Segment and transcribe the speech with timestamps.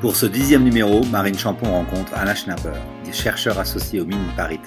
[0.00, 2.72] Pour ce dixième numéro, Marine Champon rencontre Alain Schnapper,
[3.12, 4.58] chercheur associé au Mines Paris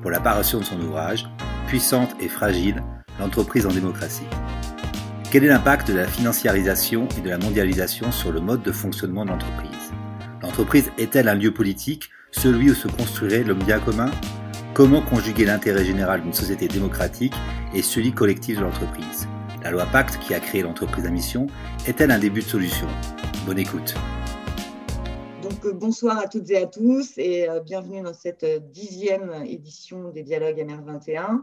[0.00, 1.28] pour la parution de son ouvrage
[1.66, 2.82] Puissante et fragile,
[3.18, 4.24] l'entreprise en démocratie.
[5.30, 9.26] Quel est l'impact de la financiarisation et de la mondialisation sur le mode de fonctionnement
[9.26, 9.92] de l'entreprise?
[10.40, 14.10] L'entreprise est-elle un lieu politique, celui où se construirait l'homme bien commun?
[14.72, 17.34] Comment conjuguer l'intérêt général d'une société démocratique
[17.74, 19.28] et celui collectif de l'entreprise?
[19.62, 21.48] La loi Pacte qui a créé l'entreprise à mission
[21.86, 22.86] est-elle un début de solution?
[23.44, 23.94] Bonne écoute.
[25.50, 30.10] Donc, bonsoir à toutes et à tous et euh, bienvenue dans cette euh, dixième édition
[30.10, 31.40] des dialogues MR21.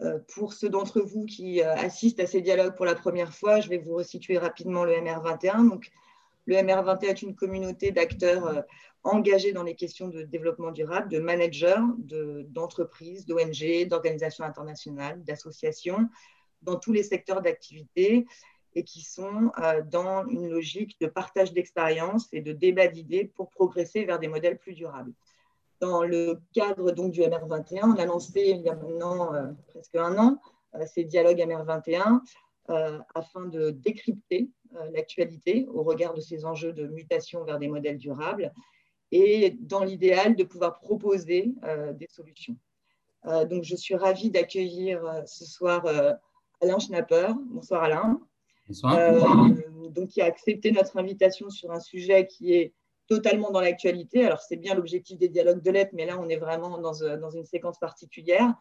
[0.00, 3.68] Euh, pour ceux d'entre vous qui assistent à ces dialogues pour la première fois, je
[3.68, 5.68] vais vous resituer rapidement le MR21.
[5.68, 5.90] Donc,
[6.46, 8.64] le MR21 est une communauté d'acteurs
[9.04, 11.84] engagés dans les questions de développement durable, de managers,
[12.48, 16.08] d'entreprises, d'ONG, d'organisations internationales, d'associations,
[16.62, 18.24] dans tous les secteurs d'activité
[18.74, 23.50] et qui sont euh, dans une logique de partage d'expériences et de débat d'idées pour
[23.50, 25.12] progresser vers des modèles plus durables.
[25.80, 29.96] Dans le cadre donc, du MR21, on a lancé il y a maintenant euh, presque
[29.96, 30.38] un an
[30.74, 32.20] euh, ces dialogues MR21
[33.14, 34.48] afin de décrypter
[34.92, 38.52] l'actualité au regard de ces enjeux de mutation vers des modèles durables
[39.10, 41.52] et dans l'idéal de pouvoir proposer
[41.94, 42.56] des solutions.
[43.50, 45.84] donc je suis ravie d'accueillir ce soir
[46.62, 47.32] Alain Schnapper.
[47.50, 48.20] Bonsoir Alain.
[48.70, 52.72] Euh, donc, qui a accepté notre invitation sur un sujet qui est
[53.08, 54.24] totalement dans l'actualité.
[54.24, 57.30] Alors, c'est bien l'objectif des dialogues de lettres, mais là, on est vraiment dans, euh,
[57.34, 58.54] une séquence particulière.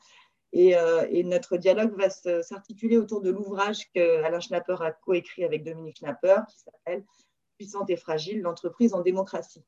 [0.54, 5.64] Euh, et, notre dialogue va s'articuler autour de l'ouvrage que Alain Schnapper a coécrit avec
[5.64, 7.06] Dominique Schnapper, qui s'appelle
[7.58, 9.64] Puissante et fragile, l'entreprise en démocratie.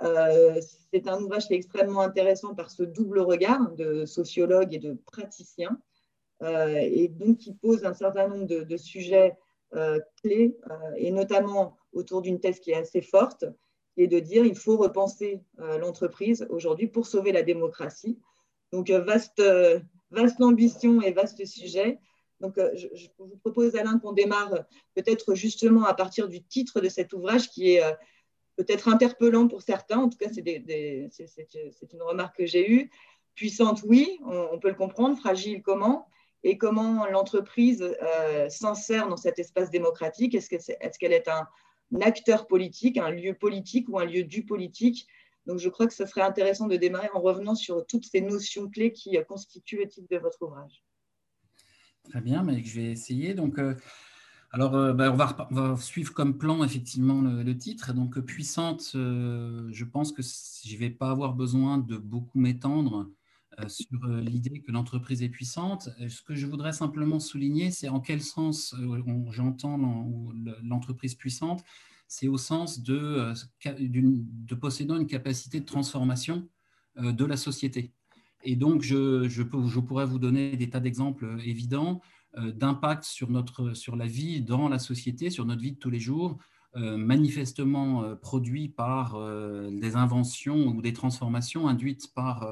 [0.00, 4.98] c'est un ouvrage qui est extrêmement intéressant par ce double regard de sociologue et de
[5.06, 5.80] praticien,
[6.42, 9.38] et donc qui pose un certain nombre de sujets
[9.74, 13.44] euh, clé, euh, et notamment autour d'une thèse qui est assez forte,
[13.94, 18.18] qui est de dire il faut repenser euh, l'entreprise aujourd'hui pour sauver la démocratie.
[18.72, 19.42] Donc, vaste,
[20.10, 21.98] vaste ambition et vaste sujet.
[22.40, 22.86] Donc, je,
[23.18, 24.54] vous propose, Alain, qu'on démarre
[24.94, 27.82] peut-être justement à partir du titre de cet ouvrage qui est
[28.56, 29.98] peut-être interpellant pour certains.
[29.98, 32.90] En tout cas, c'est une remarque que j'ai eue.
[33.34, 35.16] Puissante, oui, on, peut le comprendre.
[35.18, 36.06] Fragile, comment?
[36.44, 40.34] Et comment l'entreprise euh, s'insère dans cet espace démocratique?
[40.34, 40.48] Est-ce
[40.98, 41.48] qu'elle est, un,
[42.00, 45.06] acteur politique, un lieu politique ou un lieu du politique?
[45.46, 48.68] Donc, je crois que ce serait intéressant de démarrer en revenant sur toutes ces notions
[48.68, 50.84] clés qui euh, constituent le titre de votre ouvrage.
[52.04, 53.34] Très bien, mais je vais essayer.
[53.34, 53.74] Donc, euh,
[54.52, 57.92] alors, ben, on, va, suivre comme plan effectivement le, titre.
[57.92, 63.17] Donc, puissante, je pense que je ne vais pas avoir besoin de beaucoup m'étendre euh,
[63.66, 65.88] sur euh, l'idée que l'entreprise est puissante.
[66.00, 68.74] Euh, ce que je voudrais simplement souligner, c'est en quel sens
[69.30, 69.76] j'entends
[70.62, 71.64] l'entreprise puissante.
[72.06, 73.32] C'est au sens de,
[73.64, 76.48] de possédant une capacité de transformation
[76.96, 77.92] de la société.
[78.44, 82.00] Et donc, je, je, je pourrais vous donner des tas d'exemples évidents
[82.34, 83.28] d'impact sur,
[83.74, 86.38] sur la vie dans la société, sur notre vie de tous les jours,
[86.74, 89.18] manifestement produits par
[89.70, 92.48] des inventions ou des transformations induites par,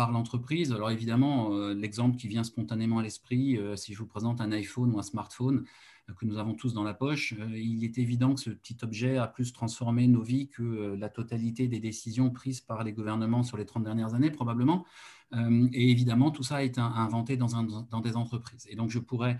[0.00, 0.72] par l'entreprise.
[0.72, 4.50] Alors évidemment, euh, l'exemple qui vient spontanément à l'esprit, euh, si je vous présente un
[4.50, 5.66] iPhone ou un smartphone
[6.08, 9.18] euh, que nous avons tous dans la poche, il est évident que ce petit objet
[9.18, 13.58] a plus transformé nos vies que la totalité des décisions prises par les gouvernements sur
[13.58, 14.86] les 30 dernières années, probablement.
[15.34, 18.66] et évidemment, tout ça a été inventé dans, un, dans des entreprises.
[18.70, 19.36] Et donc, je pourrais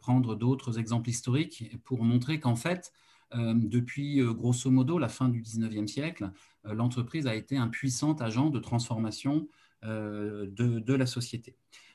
[0.00, 2.94] prendre d'autres exemples historiques pour montrer qu'en fait,
[3.34, 6.32] depuis grosso modo la fin du 19e siècle,
[6.64, 9.46] l'entreprise a été un puissant agent de transformation
[9.84, 11.54] euh, de, la société.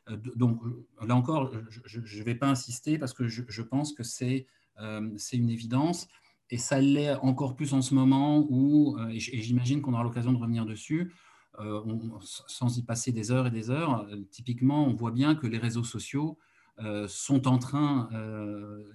[0.09, 0.61] Euh, donc
[1.05, 1.51] là encore,
[1.85, 4.03] je ne vais pas insister parce que je, pense que
[4.79, 6.07] euh, c'est une évidence.
[6.49, 10.37] Et ça l'est encore plus en ce moment où, et j'imagine qu'on aura l'occasion de
[10.37, 11.11] revenir dessus,
[12.47, 15.83] sans y passer des heures et des heures, typiquement, on voit bien que les réseaux
[15.83, 16.37] sociaux
[17.07, 18.09] sont en train,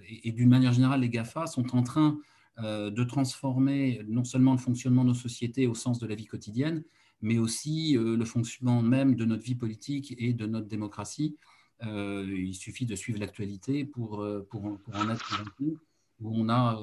[0.07, 2.17] et, d'une manière générale, les GAFA sont en train
[2.59, 6.83] de transformer non seulement le fonctionnement de nos sociétés au sens de la vie quotidienne,
[7.21, 11.37] mais aussi euh, le fonctionnement même de notre vie politique et de notre démocratie.
[11.85, 15.77] Euh, il suffit de suivre l'actualité pour, euh, pour, en être convaincu
[16.21, 16.77] où on a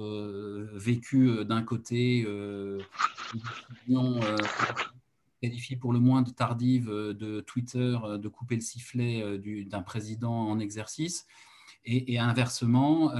[0.72, 2.78] vécu d'un côté une
[3.34, 4.18] décision
[5.42, 10.58] qualifiée pour le moins de tardive de Twitter de couper le sifflet d'un président en
[10.58, 11.26] exercice,
[11.84, 13.10] et, inversement,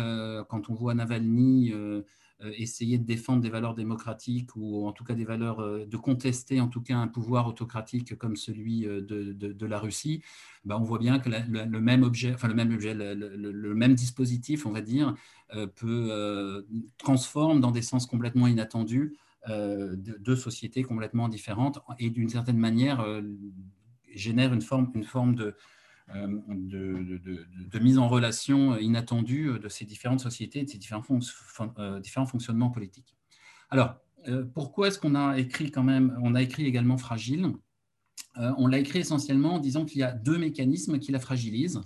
[0.48, 2.02] quand on voit Navalny euh,
[2.40, 6.60] essayer de défendre des valeurs démocratiques ou en tout cas des valeurs, euh, de contester
[6.60, 10.22] en tout cas un pouvoir autocratique comme celui euh, de, de, la Russie,
[10.64, 14.66] ben on voit bien que le même objet, enfin le même objet, le, même dispositif,
[14.66, 15.14] on va dire,
[15.74, 16.64] peut
[16.98, 19.16] transformer dans des sens complètement inattendus
[19.48, 23.04] deux sociétés complètement différentes et d'une certaine manière
[24.14, 25.56] génère une forme, une forme de,
[26.14, 27.20] de,
[27.70, 31.05] de, mise en relation inattendue de ces différentes sociétés, de ces différents,
[32.00, 33.17] différents fonctionnements politiques.
[33.70, 33.97] Alors,
[34.55, 37.49] pourquoi est-ce qu'on a écrit quand même, on a écrit également Fragile?
[38.37, 41.81] On l'a écrit essentiellement en disant qu'il y a deux mécanismes qui la fragilisent.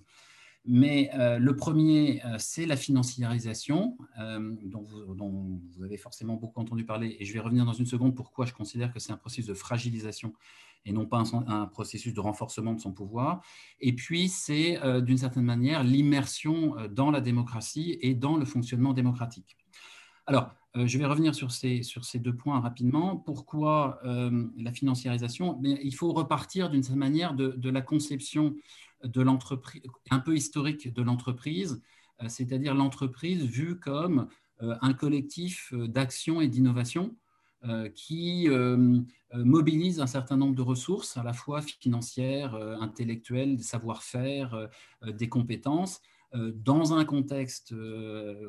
[0.66, 6.84] Mais euh, le premier, euh, c'est la financiarisation, euh, dont, vous, avez forcément beaucoup entendu
[6.84, 9.46] parler, et je vais revenir dans une seconde pourquoi je considère que c'est un processus
[9.46, 10.34] de fragilisation
[10.84, 13.42] et non pas un, processus de renforcement de son pouvoir.
[13.80, 19.56] Et puis, c'est d'une certaine manière l'immersion dans la démocratie et dans le fonctionnement démocratique.
[20.26, 23.16] Alors, je vais revenir sur ces, sur ces deux points rapidement.
[23.16, 25.60] Pourquoi la financiarisation?
[25.62, 28.54] Il faut repartir d'une certaine manière de, de la conception
[29.04, 31.82] de l'entreprise, un peu historique de l'entreprise,
[32.22, 34.28] euh, c'est-à-dire l'entreprise vue comme
[34.62, 37.16] euh, un collectif euh, d'action et d'innovation
[37.94, 38.48] qui
[39.34, 44.68] mobilise un certain nombre de ressources, à la fois financières, intellectuelles, des savoir-faire,
[45.06, 46.00] des compétences,
[46.32, 47.74] dans un contexte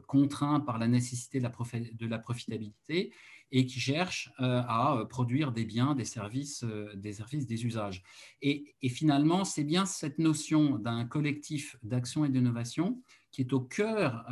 [0.07, 3.11] contraint par la nécessité de la profitabilité
[3.51, 7.65] et qui cherche euh, à euh, produire des biens, des services, euh, des services, des
[7.65, 8.03] usages.
[8.41, 14.25] Et, finalement, c'est bien cette notion d'un collectif d'action et d'innovation qui est au cœur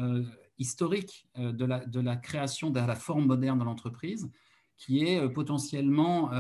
[0.58, 1.64] historique de
[2.02, 4.30] la, création de la forme moderne de l'entreprise,
[4.80, 6.32] qui est potentiellement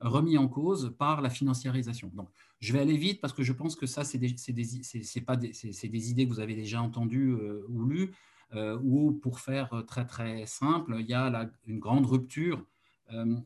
[0.00, 2.10] remis en cause par la financiarisation.
[2.14, 2.28] Donc,
[2.58, 6.26] je vais aller vite parce que je pense que ça, c'est des, des, des, idées
[6.26, 7.36] que vous avez déjà entendues
[7.68, 8.10] ou lues.
[8.54, 12.64] Euh, ou pour faire euh, très très simple, il y a une grande rupture,
[13.12, 13.36] euh,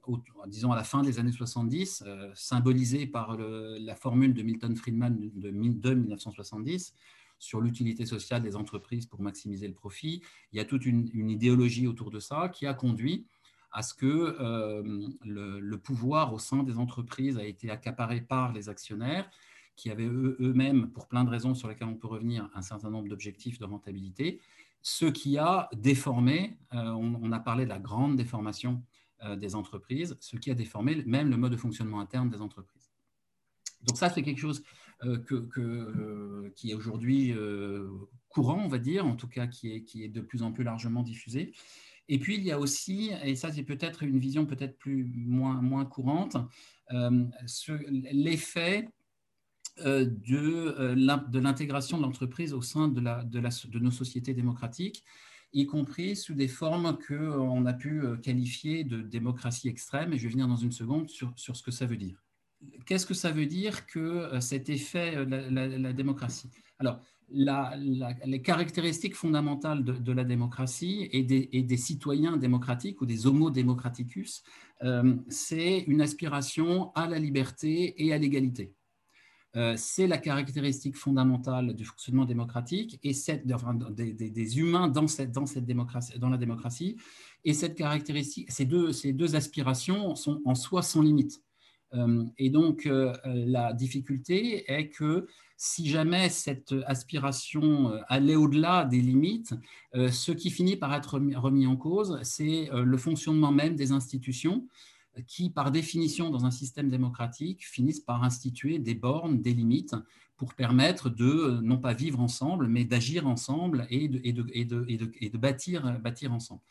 [0.46, 2.04] disons à la fin des années 70,
[2.34, 6.94] symbolisée par la formule de Milton Friedman de, 1970
[7.38, 10.22] sur l'utilité sociale des entreprises pour maximiser le profit.
[10.52, 13.26] Il y a toute une, idéologie autour de ça qui a conduit
[13.72, 14.36] à ce que
[15.24, 19.30] le, pouvoir au sein des entreprises a été accaparé par les actionnaires
[19.76, 23.08] qui avaient eux-mêmes, pour plein de raisons sur lesquelles on peut revenir, un certain nombre
[23.08, 24.40] d'objectifs de rentabilité
[24.82, 28.82] ce qui a déformé, euh, on, a parlé de la grande déformation
[29.24, 32.90] euh, des entreprises, ce qui a déformé même le mode de fonctionnement interne des entreprises.
[33.82, 34.62] Donc ça, c'est quelque chose
[35.04, 37.34] euh, qui est aujourd'hui
[38.28, 41.52] courant, on va dire, en tout cas qui est de plus en plus largement diffusé.
[42.10, 45.62] Et puis, il y a aussi, et ça c'est peut-être une vision peut-être plus moins,
[45.62, 46.36] moins courante,
[48.12, 48.88] l'effet
[49.86, 55.04] euh, de, euh, de l'intégration de l'entreprise au sein de, nos sociétés démocratiques,
[55.54, 60.24] y compris sous des formes qu'on a pu euh, qualifier de démocratie extrême, et je
[60.24, 62.22] vais venir dans une seconde sur, sur ce que ça veut dire.
[62.84, 66.50] Qu'est-ce que ça veut dire que cet effet, la, la, démocratie?
[66.78, 67.00] Alors,
[67.32, 74.42] les caractéristiques fondamentales de, la démocratie et des, citoyens démocratiques ou des homo democraticus,
[75.28, 78.74] c'est une aspiration à la liberté et à l'égalité.
[79.56, 85.32] Euh, c'est la caractéristique fondamentale du fonctionnement démocratique et des, humains dans, cette,
[85.64, 86.96] démocratie, la démocratie.
[87.44, 91.42] Et cette caractéristique, ces deux, ces deux aspirations sont en soi sans limite.
[91.94, 95.26] Euh, et donc, euh, la difficulté est que
[95.56, 99.52] si jamais cette aspiration allait au-delà des limites,
[99.92, 104.66] ce qui finit par être remis en cause, c'est le fonctionnement même des institutions
[105.26, 109.94] qui, par définition, dans un système démocratique, finissent par instituer des bornes, des limites
[110.40, 116.62] pour permettre de euh, non pas vivre ensemble, mais d'agir ensemble et de, bâtir ensemble.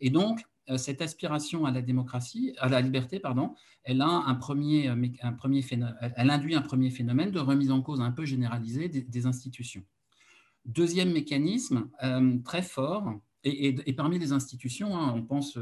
[0.00, 4.34] Et donc, euh, cette aspiration à la démocratie, à la liberté, pardon, elle, a un
[4.34, 5.64] premier, euh, un premier
[6.16, 9.84] elle induit un premier phénomène de remise en cause un peu généralisée des, institutions.
[10.64, 11.88] Deuxième mécanisme
[12.44, 13.14] très fort,
[13.44, 15.56] et, parmi les institutions, hein, on pense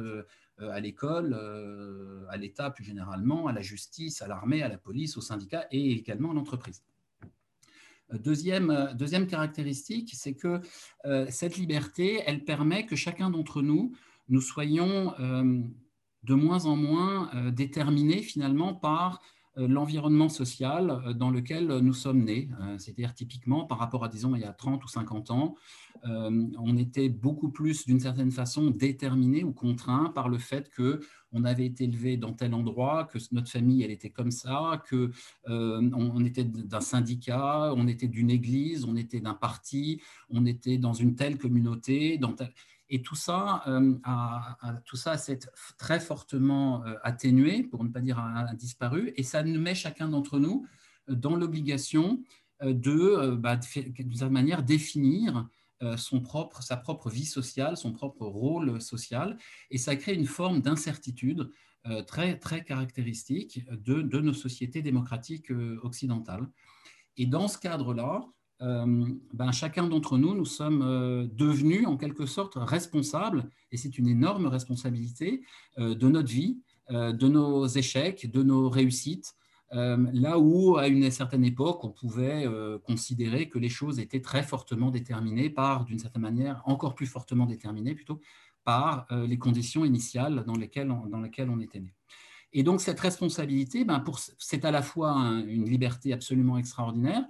[0.62, 4.78] euh, à l'école, euh, à l'État plus généralement, à la justice, à l'armée, à la
[4.78, 6.82] police, aux syndicats et également à l'entreprise.
[8.10, 10.60] Euh, deuxième, deuxième caractéristique, c'est que
[11.28, 13.94] cette liberté, elle permet que chacun d'entre nous,
[14.28, 19.20] nous soyons de moins en moins déterminés finalement par
[19.58, 22.50] euh, l'environnement social euh, dans lequel nous sommes nés.
[22.60, 25.54] Euh, c'est-à-dire typiquement par rapport à, disons, il y a 30 ou 50 ans,
[26.04, 31.00] on était beaucoup plus, d'une certaine façon, déterminé ou contraint par le fait que
[31.32, 35.10] on avait été élevé dans tel endroit, que notre famille, elle était comme ça, que
[35.48, 40.92] on, était d'un syndicat, on était d'une église, on était d'un parti, on était dans
[40.92, 42.36] une telle communauté, dans
[42.88, 45.40] et tout ça, euh, a, tout ça s'est
[45.78, 50.08] très fortement euh, atténué, pour ne pas dire a, disparu, et ça nous met chacun
[50.08, 50.66] d'entre nous
[51.08, 52.22] euh, dans l'obligation
[52.62, 55.46] de, bah, certaine manière, définir
[55.98, 59.36] son propre, sa propre vie sociale, son propre rôle social,
[59.70, 61.50] et ça crée une forme d'incertitude
[62.06, 65.52] très, très caractéristique de, de, nos sociétés démocratiques
[65.82, 66.48] occidentales.
[67.18, 68.24] Et dans ce cadre-là,
[68.60, 74.46] ben, chacun d'entre nous, nous sommes devenus en quelque sorte responsables, et c'est une énorme
[74.46, 75.42] responsabilité
[75.76, 76.58] de notre vie,
[76.90, 79.34] de nos échecs, de nos réussites,
[79.72, 84.20] euh, là où, à une certaine époque, on pouvait euh, considérer que les choses étaient
[84.20, 88.20] très fortement déterminées par, d'une certaine manière, encore plus fortement déterminées plutôt,
[88.64, 91.94] par euh, les conditions initiales dans lesquelles on, dans lesquelles on était né.
[92.52, 94.02] Et donc, cette responsabilité, ben,
[94.38, 95.14] c'est à la fois
[95.46, 97.24] une liberté absolument extraordinaire,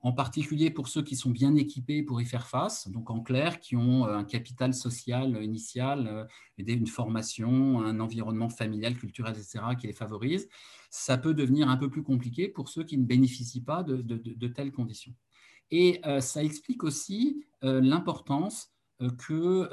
[0.00, 3.58] en particulier pour ceux qui sont bien équipés pour y faire face, donc en clair,
[3.58, 6.24] qui ont euh, un capital social initial, euh,
[6.58, 10.48] une formation, un environnement familial, culturel, etc., qui les favorise.
[10.90, 14.72] Ça peut devenir un peu plus compliqué pour ceux qui ne bénéficient pas de, telles
[14.72, 15.14] conditions.
[15.70, 18.70] Et euh, ça explique aussi l'importance
[19.18, 19.68] que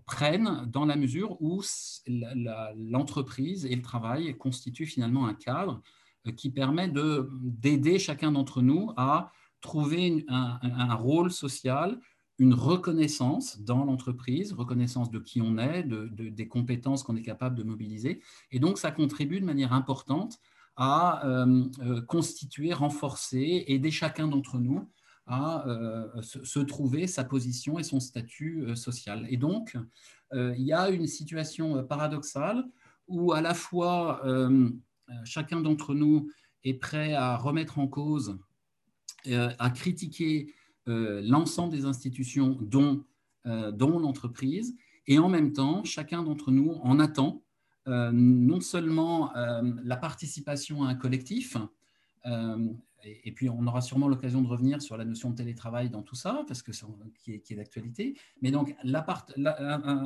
[0.07, 1.63] prennent dans la mesure où
[2.07, 5.83] l'entreprise et le travail constituent finalement un cadre
[6.27, 12.01] euh, qui permet d'aider chacun d'entre nous à trouver un, rôle social,
[12.39, 17.57] une reconnaissance dans l'entreprise, reconnaissance de qui on est, de, des compétences qu'on est capable
[17.57, 18.23] de mobiliser.
[18.53, 20.39] Et donc, ça contribue de manière importante
[20.77, 24.89] à euh, constituer, renforcer, aider chacun d'entre nous
[25.27, 29.27] à euh, se, trouver sa position et son statut euh, social.
[29.31, 29.77] Et donc,
[30.33, 32.65] euh, il y a une situation paradoxale
[33.09, 34.23] où à la fois
[35.25, 36.31] chacun d'entre nous
[36.63, 38.39] est prêt à remettre en cause,
[39.27, 40.55] à critiquer
[40.87, 43.05] l'ensemble des institutions, dont,
[43.45, 44.77] dont l'entreprise,
[45.09, 47.43] et en même temps, chacun d'entre nous en attend
[47.87, 49.33] non seulement
[49.83, 51.57] la participation à un collectif,
[52.25, 56.17] et, puis on aura sûrement l'occasion de revenir sur la notion de télétravail dans tout
[56.17, 56.87] ça, parce que c'est
[57.19, 58.17] qui est, d'actualité.
[58.43, 60.05] Mais donc un,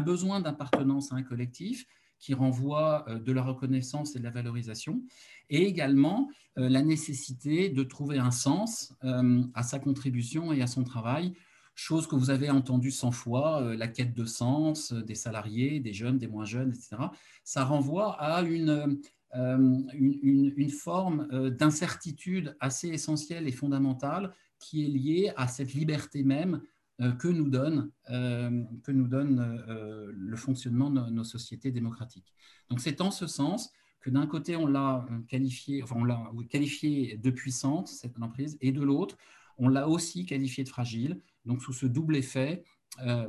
[0.00, 1.86] besoin d'appartenance à un collectif
[2.18, 5.02] qui renvoie euh, de la reconnaissance et de la valorisation,
[5.50, 10.66] et également euh, la nécessité de trouver un sens euh, à sa contribution et à
[10.66, 11.34] son travail,
[11.74, 16.16] chose que vous avez entendue cent fois, la quête de sens des salariés, des jeunes,
[16.16, 16.96] des moins jeunes, etc.
[17.44, 18.98] Ça renvoie à une,
[19.34, 26.22] euh, une, forme euh, d'incertitude assez essentielle et fondamentale qui est liée à cette liberté
[26.22, 26.62] même
[27.00, 29.64] euh, que nous donne, que nous donne
[30.12, 32.32] le fonctionnement de nos sociétés démocratiques.
[32.70, 36.00] Donc c'est en ce sens que d'un côté on l'a qualifié, enfin
[36.48, 39.16] qualifié de puissante cette emprise, et de l'autre
[39.58, 41.20] on l'a aussi qualifié de fragile.
[41.44, 42.64] Donc sous ce double effet,
[43.04, 43.28] euh,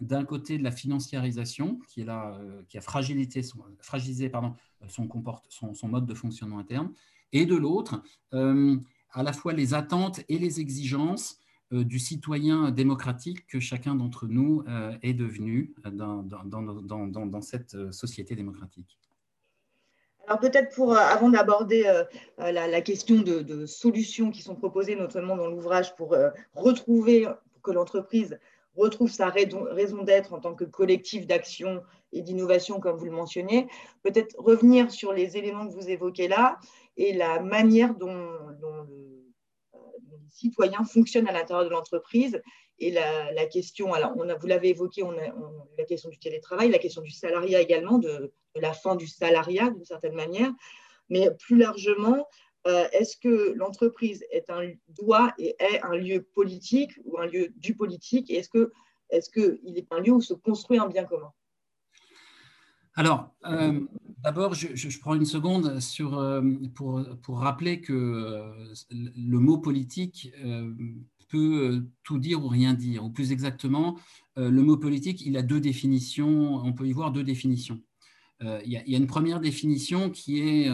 [0.00, 4.54] d'un côté de la financiarisation, qui, euh, a fragilisé, son, fragilisé pardon,
[4.88, 6.92] son, comporte, son, son, mode de fonctionnement interne,
[7.32, 8.02] et de l'autre,
[8.34, 8.76] euh,
[9.12, 11.38] à la fois les attentes et les exigences
[11.72, 14.62] du citoyen démocratique que chacun d'entre nous
[15.02, 19.00] est devenu dans, dans, cette société démocratique.
[20.28, 22.04] Alors peut-être pour, avant d'aborder
[22.38, 26.14] la, question de, solutions qui sont proposées notamment dans l'ouvrage pour
[26.54, 27.26] retrouver,
[27.66, 28.38] que l'entreprise
[28.76, 33.66] retrouve sa raison d'être en tant que collectif d'action et d'innovation, comme vous le mentionniez.
[34.02, 36.58] Peut-être revenir sur les éléments que vous évoquez là
[36.96, 38.84] et la manière dont, euh,
[39.74, 42.40] les citoyens fonctionnent à l'intérieur de l'entreprise
[42.78, 45.34] et la, question, alors on a, vous l'avez évoqué, on a,
[45.78, 49.84] la question du télétravail, la question du salariat également, de la fin du salariat d'une
[49.84, 50.52] certaine manière,
[51.08, 52.28] mais plus largement,
[52.66, 57.52] euh, est-ce que l'entreprise est un, doit et est un lieu politique ou un lieu
[57.56, 58.68] du politique est-ce qu'il
[59.10, 61.32] est, que est un lieu où se construit un bien commun?
[62.94, 63.80] Alors, euh,
[64.24, 66.42] d'abord, je, prends une seconde sur, euh,
[66.74, 68.42] pour, pour, rappeler que
[68.90, 70.32] le mot politique
[71.28, 73.04] peut tout dire ou rien dire.
[73.04, 73.98] Ou plus exactement,
[74.36, 77.80] le mot politique, il a deux définitions, on peut y voir deux définitions.
[78.40, 80.70] il, y a, une première définition qui est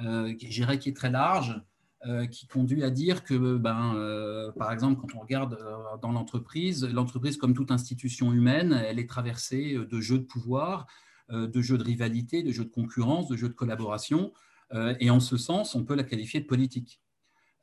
[0.00, 1.60] euh, qui est très large,
[2.06, 5.58] euh, qui conduit à dire que, ben, euh, par exemple, quand on regarde
[6.00, 10.86] dans l'entreprise, l'entreprise, comme toute institution humaine, elle est traversée de jeux de pouvoir,
[11.30, 14.32] de jeux de rivalité, de jeux de concurrence, de jeux de collaboration,
[15.00, 17.02] et en ce sens, on peut la qualifier de politique.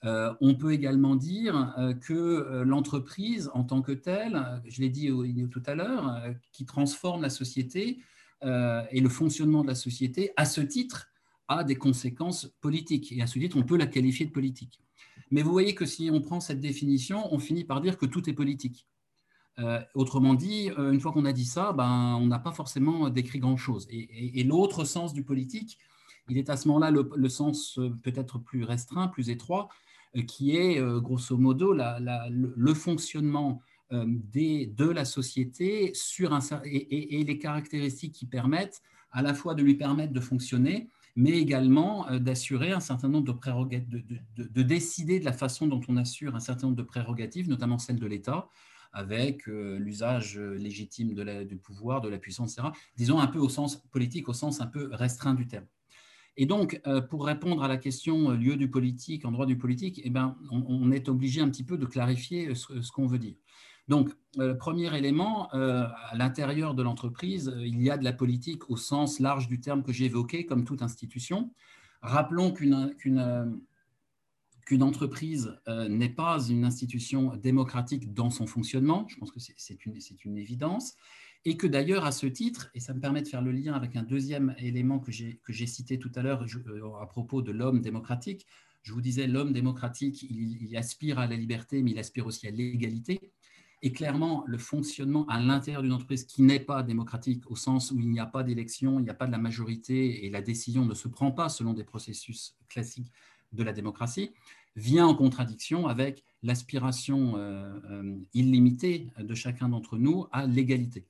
[0.04, 5.10] on peut également dire que l'entreprise en tant que telle, je l'ai dit
[5.50, 8.02] tout à l'heure, qui transforme la société
[8.44, 11.08] et le fonctionnement de la société, à ce titre,
[11.48, 13.12] a des conséquences politiques.
[13.12, 14.80] Et à ce titre, on peut la qualifier de politique.
[15.32, 18.30] Mais vous voyez que si on prend cette définition, on finit par dire que tout
[18.30, 18.88] est politique.
[19.60, 23.10] Euh, autrement dit, euh, une fois qu'on a dit ça, ben, on n'a pas forcément
[23.10, 23.88] décrit grand-chose.
[23.90, 25.78] Et, l'autre sens du politique,
[26.28, 29.70] il est à ce moment-là le, sens peut-être plus restreint, plus étroit,
[30.28, 33.62] qui est grosso modo le, fonctionnement
[33.92, 39.54] des, de la société sur un, et, et, les caractéristiques qui permettent à la fois
[39.54, 44.62] de lui permettre de fonctionner, mais également d'assurer un certain nombre de prérogatives, de, de,
[44.62, 48.08] décider de la façon dont on assure un certain nombre de prérogatives, notamment celle de
[48.08, 48.50] l'État,
[48.92, 52.70] avec l'usage légitime de la, du pouvoir, de la puissance, etc.
[52.96, 55.66] Disons un peu au sens politique, au sens un peu restreint du terme.
[56.38, 60.38] Et donc, pour répondre à la question lieu du politique, endroit du politique, eh ben,
[60.52, 63.36] on, est obligé un petit peu de clarifier ce qu'on veut dire.
[63.88, 68.14] Donc, euh, premier élément, euh, à l'intérieur de l'entreprise, euh, il y a de la
[68.14, 70.12] politique au sens large du terme que j'ai
[70.48, 71.52] comme toute institution.
[72.02, 73.62] Rappelons qu'une
[74.82, 75.56] entreprise
[75.90, 80.96] n'est pas une institution démocratique dans son fonctionnement, je pense que c'est une, une, évidence,
[81.46, 83.96] et que d'ailleurs, à ce titre, et ça me permet de faire le lien avec
[83.96, 86.46] un deuxième élément que j'ai cité tout à l'heure
[87.02, 88.46] à propos de l'homme démocratique,
[88.86, 92.52] je vous disais, l'homme démocratique, il, aspire à la liberté, mais il aspire aussi à
[92.52, 93.32] l'égalité.
[93.82, 98.00] Et clairement, le fonctionnement à l'intérieur d'une entreprise qui n'est pas démocratique, au sens où
[98.00, 100.86] il n'y a pas d'élection, il n'y a pas de la majorité et la décision
[100.86, 103.12] ne se prend pas selon des processus classiques
[103.52, 104.32] de la démocratie,
[104.76, 111.08] vient en contradiction avec l'aspiration euh, euh, illimitée de chacun d'entre nous à l'égalité.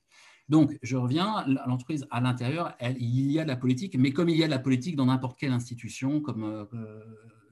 [0.48, 4.36] Donc, je reviens, l'entreprise à l'intérieur, il y a de la politique, mais comme il
[4.36, 7.00] y a de la politique dans n'importe quelle institution comme, euh,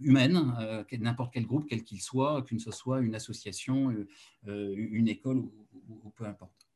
[0.00, 3.94] humaine, euh, n'importe quel groupe, quel qu'il soit, qu'une ce soit une association,
[4.46, 6.68] euh, une école ou, peu importe.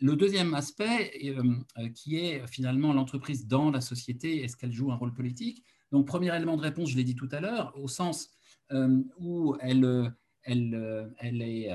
[0.00, 1.12] Le deuxième aspect,
[1.94, 5.64] qui est finalement l'entreprise dans la société, est-ce qu'elle joue un rôle politique?
[5.92, 8.30] Donc, premier élément de réponse, je l'ai dit tout à l'heure, au sens
[9.18, 11.70] où elle, est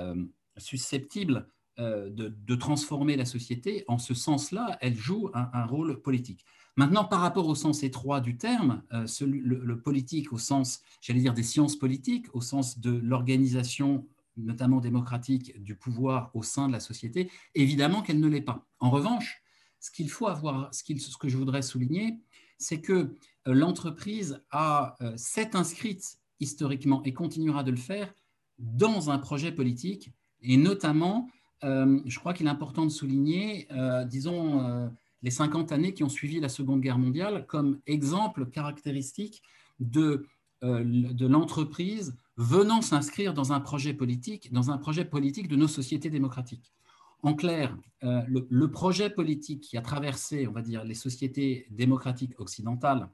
[0.58, 1.48] susceptible
[1.80, 6.44] euh, de, transformer la société, en ce sens-là, elle joue un, rôle politique.
[6.80, 11.34] Maintenant, par rapport au sens étroit du terme, euh, le, politique au sens, j'allais dire,
[11.34, 14.08] des sciences politiques, au sens de l'organisation,
[14.38, 18.66] notamment démocratique, du pouvoir au sein de la société, évidemment qu'elle ne l'est pas.
[18.80, 19.42] En revanche,
[19.82, 22.18] ce qu'il faut avoir, ce, ce, que je voudrais souligner,
[22.58, 23.14] c'est que euh,
[23.48, 28.14] l'entreprise a s'est inscrite historiquement et continuera de le faire
[28.58, 31.28] dans un projet politique, et notamment
[31.64, 34.88] euh, je crois qu'il est important de souligner, euh, disons, euh,
[35.22, 39.42] les 50 années qui ont suivi la Seconde Guerre mondiale comme exemple caractéristique
[39.80, 40.26] de,
[40.62, 46.10] de l'entreprise venant s'inscrire dans un projet politique, dans un projet politique de nos sociétés
[46.10, 46.74] démocratiques.
[47.22, 52.40] En clair, le, le, projet politique qui a traversé, on va dire, les sociétés démocratiques
[52.40, 53.10] occidentales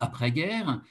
[0.00, 0.82] après-guerre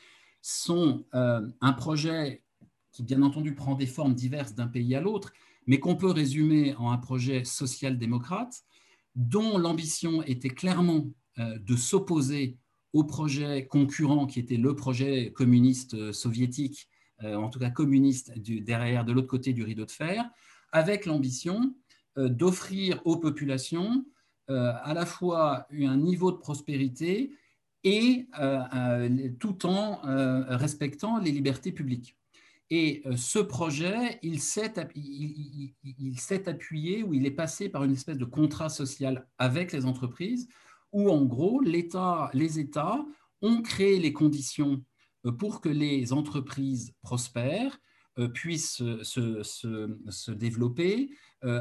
[0.41, 2.43] sont un projet
[2.91, 5.32] qui, bien entendu, prend des formes diverses d'un pays à l'autre,
[5.67, 8.63] mais qu'on peut résumer en un projet social-démocrate
[9.17, 11.08] dont l'ambition était clairement
[11.39, 12.58] euh, de s'opposer
[12.93, 16.88] au projet concurrent qui était le projet communiste euh, soviétique,
[17.23, 20.23] euh, en tout cas communiste derrière, de l'autre côté du rideau de fer,
[20.71, 21.73] avec l'ambition
[22.15, 24.03] d'offrir aux populations
[24.47, 27.32] à la fois un niveau de prospérité
[27.84, 28.27] et
[29.39, 30.01] tout en
[30.58, 32.17] respectant les libertés publiques.
[32.69, 35.73] Et euh, ce projet, il s'est appuyé
[37.03, 40.49] ou il est passé par une espèce de contrat social avec les entreprises
[40.91, 43.06] où, en gros, les États
[43.41, 44.84] ont créé les conditions
[45.25, 47.80] euh, pour que les entreprises prospèrent,
[48.19, 51.12] euh, puissent se, développer,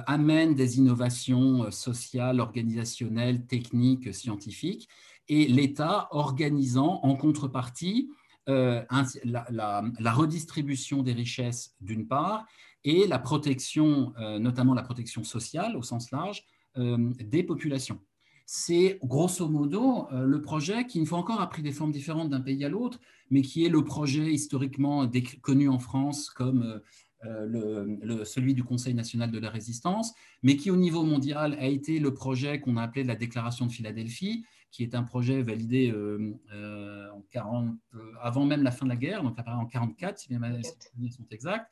[0.06, 4.88] amènent des innovations sociales, organisationnelles, techniques, scientifiques,
[5.28, 8.08] et l'État organisant en contrepartie
[8.48, 8.84] euh,
[9.24, 12.46] la, redistribution des richesses d'une part
[12.84, 16.44] et la protection, euh, notamment la protection sociale au sens large,
[16.76, 18.00] euh, des populations.
[18.44, 22.40] C'est grosso modo le projet qui, une fois encore, a pris des formes différentes d'un
[22.40, 25.10] pays à l'autre, mais qui est le projet historiquement
[25.42, 26.80] connu en France comme
[27.24, 31.98] le, celui du Conseil national de la résistance, mais qui au niveau mondial a été
[31.98, 36.34] le projet qu'on a appelé la Déclaration de Philadelphie, qui est un projet validé euh,
[36.52, 40.32] euh, en 40, euh, avant même la fin de la guerre, donc en 44, si
[40.32, 41.70] mes souvenirs sont exacts,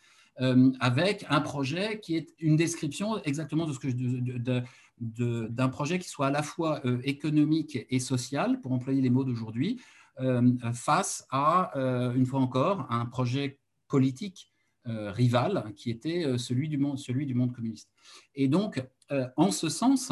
[0.80, 3.88] avec un projet qui est une description exactement de ce que
[4.98, 9.80] d'un projet qui soit à la fois économique et social, pour employer les mots d'aujourd'hui,
[10.72, 11.70] face à,
[12.16, 14.50] une fois encore, un projet politique
[14.86, 17.92] rival qui était celui du, monde, celui du monde communiste.
[18.34, 18.84] Et donc,
[19.36, 20.10] en ce sens,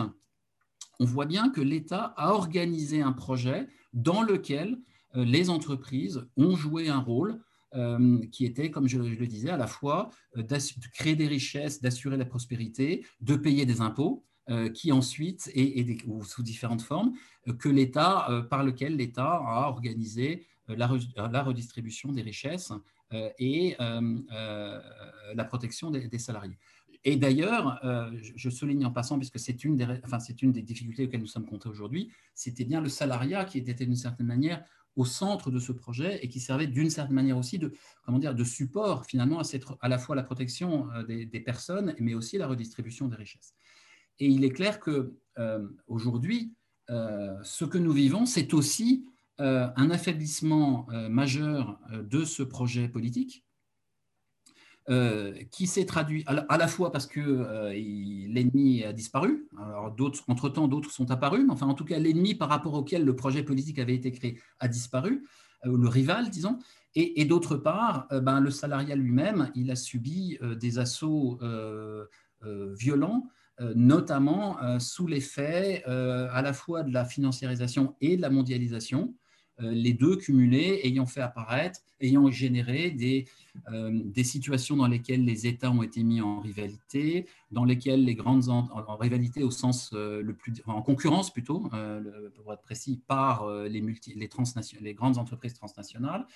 [1.01, 4.79] on voit bien que l'État a organisé un projet dans lequel
[5.17, 7.41] euh, les entreprises ont joué un rôle
[7.75, 11.81] euh, qui était, comme je, le disais, à la fois euh, de créer des richesses,
[11.81, 14.25] d'assurer la prospérité, de payer des impôts,
[14.75, 17.13] qui ensuite, et, ou sous différentes formes,
[17.61, 22.73] que l'État, par lequel l'État a organisé la, redistribution des richesses
[23.39, 26.59] et la protection des salariés.
[27.05, 29.87] Et d'ailleurs, euh, je souligne en passant, puisque c'est une, des,
[30.43, 33.97] une des difficultés auxquelles nous sommes confrontés aujourd'hui, c'était bien le salariat qui était d'une
[33.97, 37.73] certaine manière au centre de ce projet et qui servait d'une certaine manière aussi de,
[38.05, 41.95] comment dire, de support finalement à, cette, à la fois la protection euh, des, personnes,
[41.99, 43.55] mais aussi la redistribution des richesses.
[44.21, 45.67] Et il est clair que euh,
[47.43, 49.07] ce que nous vivons, c'est aussi
[49.39, 53.45] un affaiblissement majeur de ce projet politique
[54.89, 59.47] euh, qui s'est traduit à la, fois parce que euh, l'ennemi a disparu,
[60.27, 63.45] entre-temps d'autres sont apparus, mais enfin en tout cas l'ennemi par rapport auquel le projet
[63.45, 65.25] politique avait été créé a disparu,
[65.67, 66.59] euh, le rival disons,
[66.97, 71.39] et, d'autre part, ben, le salariat lui-même, il a subi des assauts
[72.77, 73.29] violents,
[73.75, 79.15] notamment sous l'effet à la fois de la financiarisation et de la mondialisation,
[79.71, 83.27] les deux cumulés ayant fait apparaître, ayant généré des,
[83.71, 88.15] euh, des situations dans lesquelles les États ont été mis en rivalité, dans lesquelles les
[88.15, 93.01] grandes en, rivalité au sens euh, le plus en concurrence plutôt, euh, pour être précis,
[93.07, 94.29] par les, multi, les,
[94.81, 96.27] les grandes entreprises transnationales,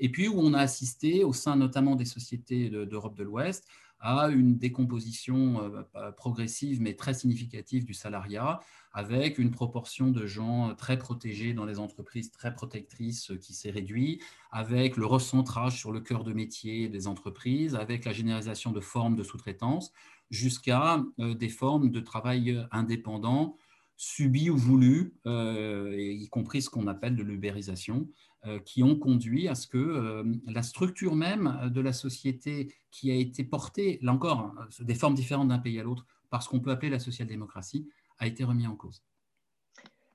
[0.00, 3.66] et puis où on a assisté au sein notamment des sociétés d'Europe de, de l'Ouest
[4.00, 5.70] à une décomposition
[6.16, 8.58] progressive mais très significative du salariat,
[8.94, 14.20] avec une proportion de gens très protégés dans les entreprises très protectrices qui s'est réduit,
[14.50, 19.16] avec le recentrage sur le cœur de métier des entreprises, avec la généralisation de formes
[19.16, 19.92] de sous-traitance,
[20.30, 23.56] jusqu'à euh, des formes de travail indépendant
[23.96, 28.08] subis ou voulus, euh, y compris ce qu'on appelle de l'ubérisation,
[28.46, 33.14] euh, qui ont conduit à ce que la structure même de la société qui a
[33.14, 36.72] été portée, là encore, des formes différentes d'un pays à l'autre, par ce qu'on peut
[36.72, 37.88] appeler la social-démocratie,
[38.22, 39.02] a été remis en cause.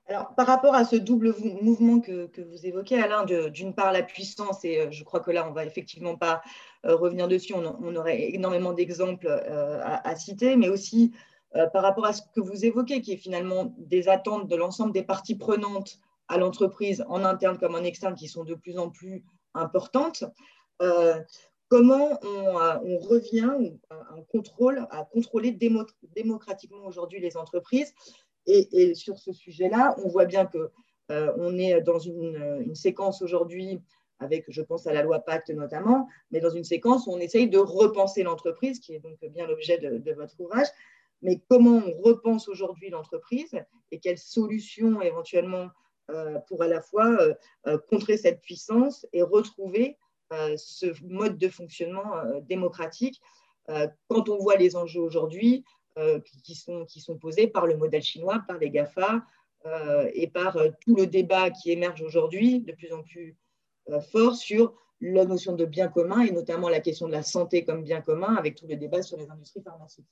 [0.08, 4.64] Alors, par rapport à ce double mouvement que, vous évoquez, Alain, d'une part la puissance,
[4.64, 6.40] et euh, je crois que là, on ne va effectivement pas
[6.86, 11.12] euh, revenir dessus, on, aurait énormément d'exemples euh, à, citer, mais aussi
[11.72, 15.02] par rapport à ce que vous évoquez, qui est finalement des attentes de l'ensemble des
[15.02, 19.24] parties prenantes à l'entreprise, en interne comme en externe, qui sont de plus en plus
[19.54, 20.24] importantes.
[21.68, 23.50] Comment on, revient
[23.90, 27.92] on contrôle, à contrôler démocratiquement aujourd'hui les entreprises
[28.46, 30.70] et, sur ce sujet-là, on voit bien qu'on
[31.12, 33.80] euh, est dans une, séquence aujourd'hui
[34.20, 37.48] avec, je pense à la loi Pacte notamment, mais dans une séquence où on essaye
[37.48, 40.66] de repenser l'entreprise, qui est donc bien l'objet de, votre ouvrage.
[41.20, 43.52] Mais comment on repense aujourd'hui l'entreprise
[43.90, 45.68] et quelles solutions éventuellement
[46.10, 47.18] euh, pour à la fois
[47.66, 49.98] euh, contrer cette puissance et retrouver
[50.30, 52.12] ce mode de fonctionnement
[52.42, 53.20] démocratique
[54.08, 55.64] quand on voit les enjeux aujourd'hui,
[55.98, 59.20] euh, qui, sont, qui sont posées par le modèle chinois, par les GAFA
[59.66, 63.36] euh, et par euh, tout le débat qui émerge aujourd'hui de plus en plus
[64.12, 67.82] fort sur la notion de bien commun et notamment la question de la santé comme
[67.82, 70.06] bien commun avec tout le débat sur les industries pharmaceutiques.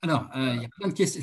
[0.00, 1.20] Alors, il y a plein de questions.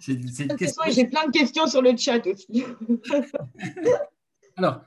[0.00, 2.64] J'ai plein de questions sur le chat aussi.
[4.56, 4.82] Alors,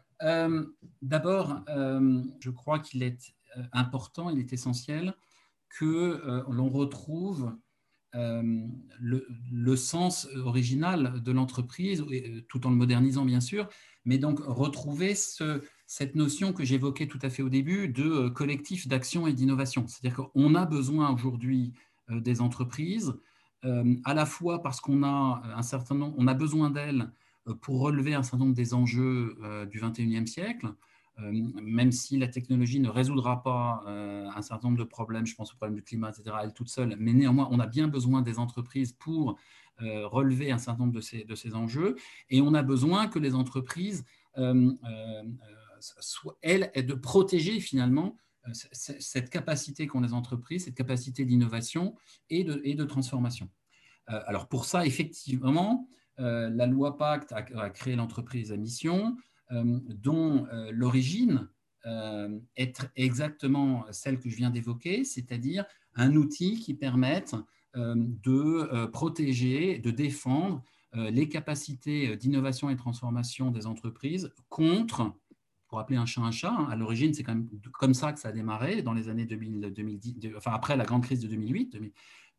[1.02, 3.34] d'abord, je crois qu'il est
[3.74, 5.14] important, il est essentiel
[5.70, 7.56] que euh, l'on retrouve
[8.16, 8.68] euh,
[9.00, 13.70] le, sens original de l'entreprise, euh, tout en le modernisant bien sûr,
[14.04, 18.88] mais donc retrouver ce, cette notion que j'évoquais tout à fait au début de collectif
[18.88, 19.88] d'action et d'innovation.
[19.88, 21.74] C'est-à-dire qu'on a besoin aujourd'hui
[22.10, 23.14] des entreprises,
[23.64, 27.10] à la fois parce qu'on a un certain nombre, on a besoin d'elles
[27.62, 29.38] pour relever un certain nombre des enjeux
[29.70, 30.72] du 21e siècle, euh,
[31.32, 35.54] même si la technologie ne résoudra pas euh, un certain nombre de problèmes, je pense
[35.54, 38.40] au problème du climat, etc., elle toute seule, mais néanmoins, on a bien besoin des
[38.40, 39.38] entreprises pour
[39.82, 41.96] euh, relever un certain nombre de ces, de ces enjeux,
[42.30, 44.06] et on a besoin que les entreprises,
[46.00, 48.16] soient, elles, de protéger finalement
[48.54, 51.96] cette capacité qu'ont les entreprises, cette capacité d'innovation
[52.30, 53.50] et de, et de transformation.
[54.08, 60.72] alors pour ça, effectivement, la loi Pacte a créé l'entreprise à mission, euh, dont euh,
[60.72, 61.50] l'origine
[61.86, 67.36] euh, est exactement celle que je viens d'évoquer, c'est-à-dire un outil qui permette
[67.74, 70.62] de protéger, de défendre
[70.94, 75.14] les capacités d'innovation et de transformation des entreprises contre,
[75.68, 78.20] pour appeler un chat un chat, hein, à l'origine c'est quand même comme ça que
[78.20, 81.78] ça a démarré dans les années 2000, 2010, enfin après la grande crise de 2008,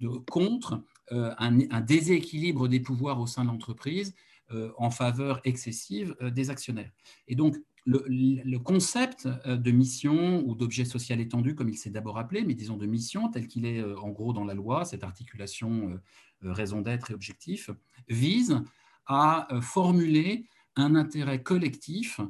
[0.01, 4.31] de, contre un, déséquilibre des pouvoirs au sein de l'entreprise euh,
[4.77, 6.93] en faveur excessive euh, des actionnaires.
[7.29, 12.45] Et donc, le, concept de mission ou d'objet social étendu, comme il s'est d'abord appelé,
[12.45, 15.99] mais disons de mission, tel qu'il est en gros dans la loi, cette articulation
[16.43, 17.71] raison d'être et objectif,
[18.09, 18.62] vise
[19.07, 22.21] à formuler un intérêt collectif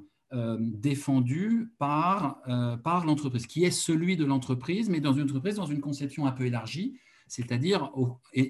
[0.59, 2.41] défendu par,
[2.83, 6.33] par l'entreprise, qui est celui de l'entreprise, mais dans une entreprise, dans une conception un
[6.33, 6.95] peu élargie,
[7.27, 7.91] c'est-à-dire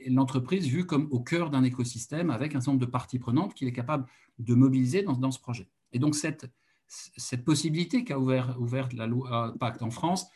[0.08, 3.68] l'entreprise vue comme au cœur d'un écosystème avec un certain nombre de parties prenantes qu'il
[3.68, 4.06] est capable
[4.38, 5.68] de mobiliser dans, ce projet.
[5.92, 6.50] Et donc cette,
[6.88, 10.26] cette possibilité qu'a ouvert, ouverte la loi Pacte en France,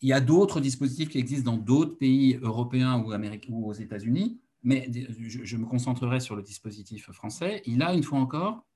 [0.00, 3.12] il y a d'autres dispositifs qui existent dans d'autres pays européens ou,
[3.48, 7.62] ou aux États-Unis, mais je, me concentrerai sur le dispositif français.
[7.66, 8.66] Il a, une fois encore,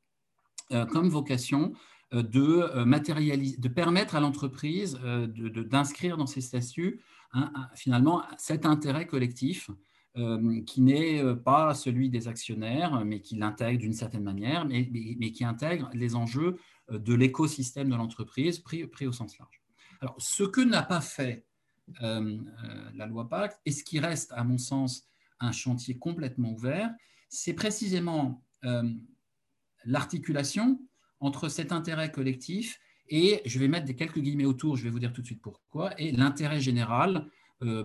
[0.72, 1.72] euh, comme vocation
[2.12, 4.98] de, euh, matérialiser, de permettre à l'entreprise
[5.36, 7.00] d'inscrire dans ses statuts
[7.74, 9.70] finalement cet intérêt collectif
[10.18, 14.88] euh, qui n'est euh, pas celui des actionnaires, mais qui l'intègre d'une certaine manière, mais,
[14.90, 16.58] mais, qui intègre les enjeux
[16.90, 19.62] euh, de l'écosystème de l'entreprise pris, pris, au sens large.
[20.00, 21.44] Alors, ce que n'a pas fait
[22.00, 25.08] la loi Pacte, et ce qui reste, à mon sens,
[25.40, 26.90] un chantier complètement ouvert,
[27.28, 28.44] c'est précisément
[29.86, 30.80] l'articulation
[31.20, 34.98] entre cet intérêt collectif et je vais mettre des quelques guillemets autour, je vais vous
[34.98, 37.26] dire tout de suite pourquoi, et l'intérêt général
[37.64, 37.84] euh,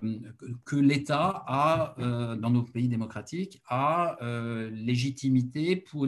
[0.66, 6.08] que l'État a, euh, dans nos pays démocratiques, a euh, légitimité pour,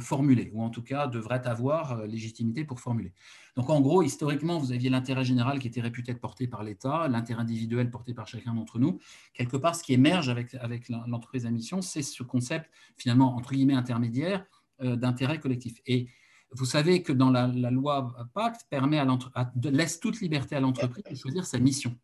[0.00, 3.12] formuler, ou en tout cas devrait avoir légitimité pour formuler.
[3.56, 7.08] Donc en gros, historiquement, vous aviez l'intérêt général qui était réputé être porté par l'État,
[7.08, 9.00] l'intérêt individuel porté par chacun d'entre nous.
[9.34, 13.52] Quelque part, ce qui émerge avec, avec l'entreprise à mission, c'est ce concept finalement, entre
[13.54, 14.46] guillemets, intermédiaire
[14.80, 15.80] d'intérêt collectif.
[15.86, 16.08] Et
[16.54, 19.06] vous savez que dans la, loi Pacte permet à,
[19.64, 21.96] laisse toute liberté à l'entreprise de choisir sa mission.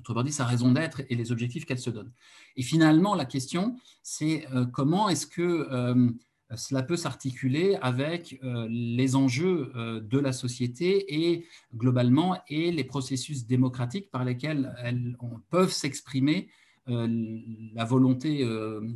[0.00, 2.12] Autrement dit, sa raison d'être et les objectifs qu'elle se donne.
[2.56, 6.10] Et finalement, la question, c'est euh, comment est-ce que euh,
[6.54, 13.46] cela peut s'articuler avec euh, les enjeux de la société et globalement et les processus
[13.46, 15.16] démocratiques par lesquels elles
[15.50, 16.48] peuvent s'exprimer
[16.86, 18.48] la volonté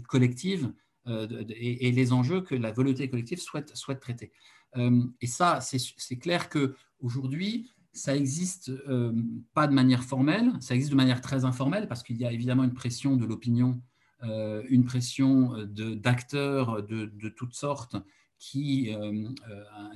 [0.07, 0.73] collective
[1.07, 4.33] euh, et, les enjeux que la volonté collective souhaite, souhaite traiter.
[4.77, 9.13] Euh, et ça, c'est clair qu'aujourd'hui, ça existe euh,
[9.55, 12.65] pas de manière formelle, ça existe de manière très informelle parce qu'il y a évidemment
[12.65, 13.83] une pression de l'opinion,
[14.23, 17.97] une pression d'acteurs de, toutes sortes
[18.39, 18.95] qui,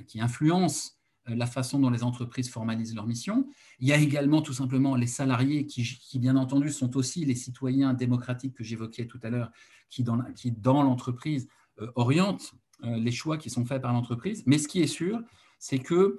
[0.07, 0.94] qui influencent
[1.27, 3.47] la façon dont les entreprises formalisent leur mission.
[3.79, 7.93] Il y a également tout simplement les salariés qui, bien entendu, sont aussi les citoyens
[7.93, 9.51] démocratiques que j'évoquais tout à l'heure,
[9.89, 11.47] qui, dans, qui, dans l'entreprise,
[11.81, 14.43] euh, orientent euh, les choix qui sont faits par l'entreprise.
[14.45, 15.21] Mais ce qui est sûr,
[15.59, 16.17] c'est que,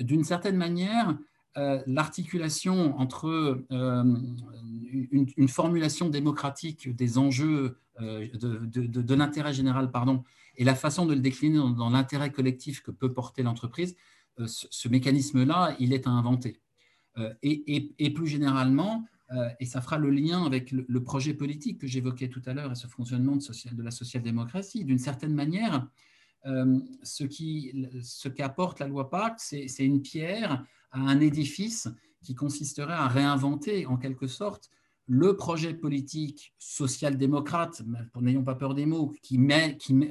[0.00, 1.18] d'une certaine manière,
[1.56, 10.22] l'articulation entre une, formulation démocratique des enjeux de, l'intérêt général pardon,
[10.56, 13.96] et la façon de le décliner dans l'intérêt collectif que peut porter l'entreprise,
[14.40, 16.60] euh, ce, mécanisme-là, il est à inventer.
[17.18, 21.86] Euh, et, plus généralement, euh, et ça fera le lien avec le, projet politique que
[21.86, 25.86] j'évoquais tout à l'heure et ce fonctionnement de, la social-démocratie, d'une certaine manière,
[26.44, 31.88] ce qu'apporte ce la loi Pacte, c'est une pierre à un édifice
[32.22, 34.70] qui consisterait à réinventer en quelque sorte
[35.06, 37.82] le projet politique social-démocrate,
[38.20, 40.10] n'ayons pas peur des mots, qui met, qui met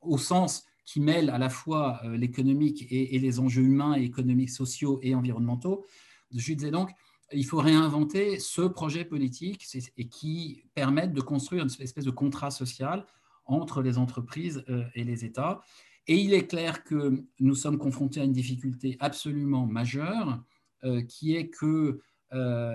[0.00, 5.00] au sens qui mêle à la fois euh, l'économique et, les enjeux humains, économiques, sociaux
[5.02, 5.86] et environnementaux.
[6.34, 6.90] Je disais donc,
[7.32, 9.66] il faut réinventer ce projet politique
[9.96, 13.06] et qui permette de construire une espèce de contrat social
[13.46, 15.62] entre les entreprises euh, et les États.
[16.06, 20.42] Et il est clair que nous sommes confrontés à une difficulté absolument majeure,
[20.84, 22.00] euh, qui est que,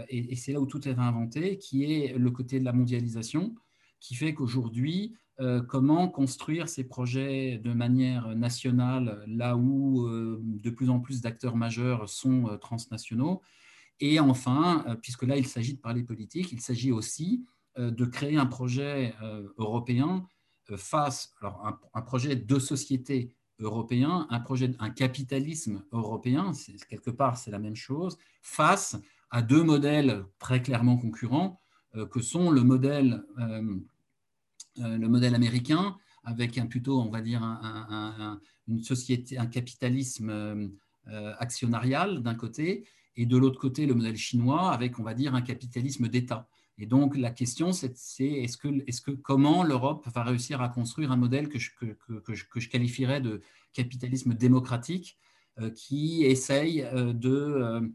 [0.09, 3.55] et, c'est là où tout est inventé, qui est le côté de la mondialisation,
[3.99, 5.15] qui fait qu'aujourd'hui,
[5.67, 11.55] comment construire ces projets de manière nationale là où euh, de plus en plus d'acteurs
[11.55, 13.41] majeurs sont euh, transnationaux.
[14.01, 17.45] Et enfin, puisque là il s'agit de parler politique, il s'agit aussi
[17.77, 19.13] de créer un projet
[19.57, 20.25] européen
[20.77, 26.53] face, alors un, projet de société européen, un projet, un capitalisme européen,
[26.89, 28.95] quelque part c'est la même chose, face
[29.31, 31.59] à deux modèles très clairement concurrents
[32.11, 33.75] que sont le modèle euh,
[34.77, 40.67] le modèle américain, avec un plutôt, on va dire, un, une société, un capitalisme euh,
[41.07, 45.35] euh, actionnarial d'un côté, et de l'autre côté, le modèle chinois, avec, on va dire,
[45.35, 46.47] un capitalisme d'État.
[46.77, 51.49] Et donc, la question, c'est est-ce que, comment l'Europe va réussir à construire un modèle
[51.49, 53.41] que je, que, qualifierais de
[53.73, 55.17] capitalisme démocratique,
[55.75, 57.91] qui essaye de,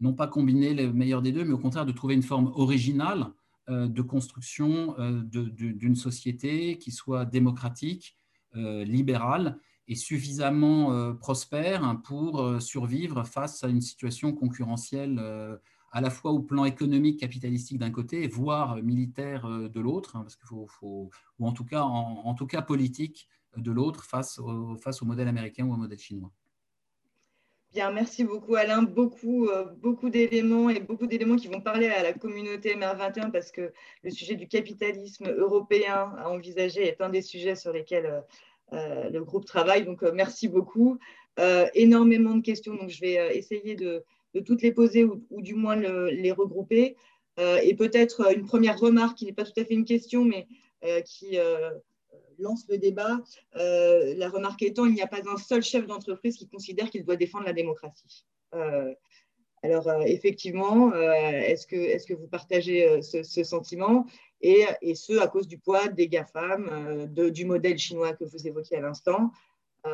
[0.00, 3.26] non pas combiner le meilleur des deux, mais au contraire de trouver une forme originale
[3.26, 8.16] euh, de construction euh, d'une société qui soit démocratique,
[8.56, 15.20] euh, libérale, est suffisamment prospère pour survivre face à une situation concurrentielle
[15.90, 20.36] à la fois au plan économique capitalistique d'un côté, voire militaire de l'autre, hein, parce
[20.36, 24.40] qu'il faut, ou en tout cas, en, tout cas politique de l'autre face
[24.80, 26.32] face au modèle américain ou au modèle chinois.
[27.72, 28.82] Bien, merci beaucoup Alain.
[28.82, 33.50] Beaucoup, euh, beaucoup d'éléments et beaucoup d'éléments qui vont parler à la communauté MR21 parce
[33.50, 38.20] que le sujet du capitalisme européen à envisager est un des sujets sur lesquels euh,
[38.74, 39.86] euh, le groupe travaille.
[39.86, 40.98] Donc, merci beaucoup.
[41.74, 44.04] énormément de questions, donc je vais essayer de,
[44.44, 46.96] toutes les poser ou, du moins les regrouper.
[47.38, 50.46] et peut-être une première remarque qui n'est pas tout à fait une question, mais
[51.06, 51.38] qui
[52.38, 53.20] lance le débat.
[53.56, 57.04] Euh, la remarque étant, il n'y a pas un seul chef d'entreprise qui considère qu'il
[57.04, 58.26] doit défendre la démocratie.
[58.54, 58.92] Euh,
[59.62, 64.06] alors, euh, effectivement, est-ce que, est que, vous partagez ce, sentiment?
[64.40, 64.64] Et,
[64.94, 69.30] ce, à cause du poids des GAFAM, du modèle chinois que vous évoquiez à l'instant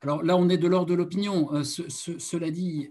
[0.00, 1.62] alors là, on est de l'ordre de l'opinion.
[1.62, 2.90] cela dit,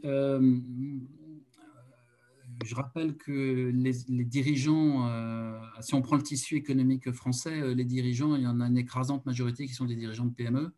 [2.66, 7.86] je rappelle que les, dirigeants, euh, si on prend le tissu économique français, euh, les
[7.86, 10.74] dirigeants, il y en a une écrasante majorité qui sont des dirigeants de PME.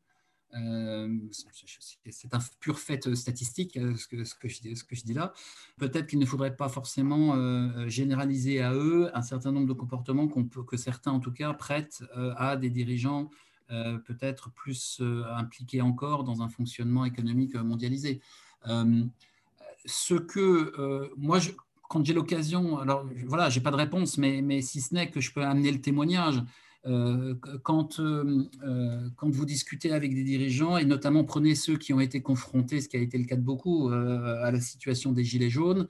[0.56, 5.34] Euh, c'est un pur fait statistique, ce que, je, dis là.
[5.78, 10.76] Peut-être qu'il ne faudrait pas forcément généraliser à eux un certain nombre de comportements que
[10.76, 12.04] certains, en tout cas, prêtent
[12.36, 13.30] à des dirigeants
[13.68, 15.04] peut-être plus
[15.36, 18.20] impliqués encore dans un fonctionnement économique mondialisé.
[19.86, 21.52] ce que moi, je,
[21.90, 25.20] quand j'ai l'occasion, alors voilà, j'ai pas de réponse, mais, mais si ce n'est que
[25.20, 26.42] je peux amener le témoignage.
[26.86, 31.92] Euh, quand, euh, euh, quand vous discutez avec des dirigeants, et notamment prenez ceux qui
[31.92, 35.26] ont été confrontés, ce qui a été le cas de beaucoup, à la situation des
[35.26, 35.88] Gilets jaunes,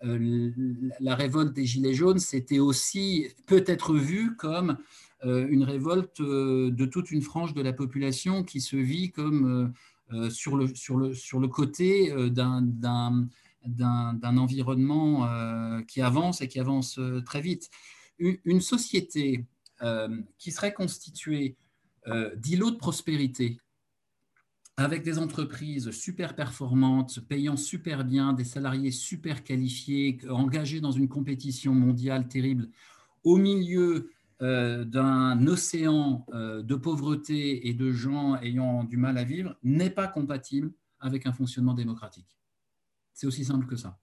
[0.00, 4.78] la révolte des Gilets jaunes, c'était aussi peut-être vu comme
[5.22, 9.72] une révolte de toute une frange de la population qui se vit comme
[10.30, 13.28] sur, le, sur, le, sur le côté d'un
[13.66, 17.70] d'un environnement euh, qui avance et qui avance euh, très vite.
[18.18, 19.46] Une, société
[19.82, 21.56] euh, qui serait constituée
[22.36, 23.58] d'îlots de prospérité,
[24.76, 31.08] avec des entreprises super performantes, payant super bien, des salariés super qualifiés, engagés dans une
[31.08, 32.68] compétition mondiale terrible,
[33.24, 39.90] au milieu d'un océan de pauvreté et de gens ayant du mal à vivre, n'est
[39.90, 42.41] pas compatible avec un fonctionnement démocratique.
[43.14, 43.98] C'est aussi simple que ça.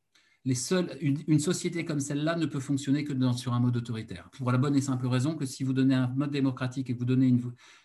[0.45, 0.55] Les
[1.01, 4.29] une, société comme celle-là ne peut fonctionner que sur un mode autoritaire.
[4.37, 6.99] Pour la bonne et simple raison que si vous donnez un mode démocratique et que
[6.99, 7.41] vous donnez une,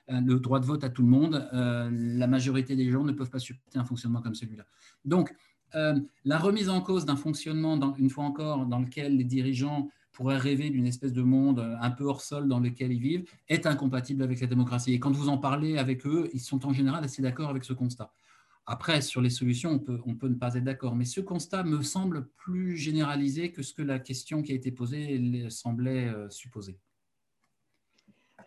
[0.08, 3.30] le droit de vote à tout le monde, euh, la majorité des gens ne peuvent
[3.30, 4.64] pas supporter un fonctionnement comme celui-là.
[5.04, 5.34] Donc,
[5.74, 10.38] euh, la remise en cause d'un fonctionnement, une fois encore, dans lequel les dirigeants pourraient
[10.38, 14.22] rêver d'une espèce de monde un peu hors sol dans lequel ils vivent, est incompatible
[14.22, 14.94] avec la démocratie.
[14.94, 17.72] Et quand vous en parlez avec eux, ils sont en général assez d'accord avec ce
[17.72, 18.12] constat.
[18.66, 22.28] Après, sur les solutions, on peut, ne pas être d'accord, mais ce constat me semble
[22.28, 26.78] plus généralisé que ce que la question qui a été posée semblait euh, supposer.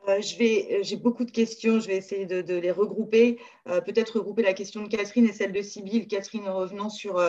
[0.07, 3.37] Euh, euh, j'ai beaucoup de questions, je vais essayer de, les regrouper.
[3.65, 6.07] Peut-être regrouper la question de Catherine et celle de Sybille.
[6.07, 7.21] Catherine, revenant sur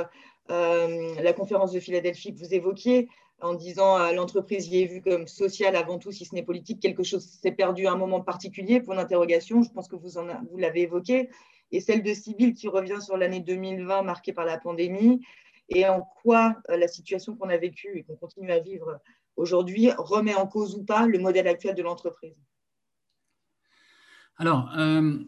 [0.49, 3.09] la conférence de Philadelphie que vous évoquiez,
[3.43, 7.03] en disant l'entreprise y est vue comme sociale avant tout, si ce n'est politique, quelque
[7.03, 9.63] chose s'est perdu à un moment particulier, pour l'interrogation.
[9.63, 11.29] Je pense que vous l'avez évoqué
[11.71, 15.21] et celle de Sibyl qui revient sur l'année 2020 marquée par la pandémie
[15.69, 19.01] et en quoi euh, la situation qu'on a vécue et qu'on continue à vivre
[19.37, 22.37] aujourd'hui remet en cause ou pas le modèle actuel de l'entreprise?
[24.37, 25.19] Alors, euh,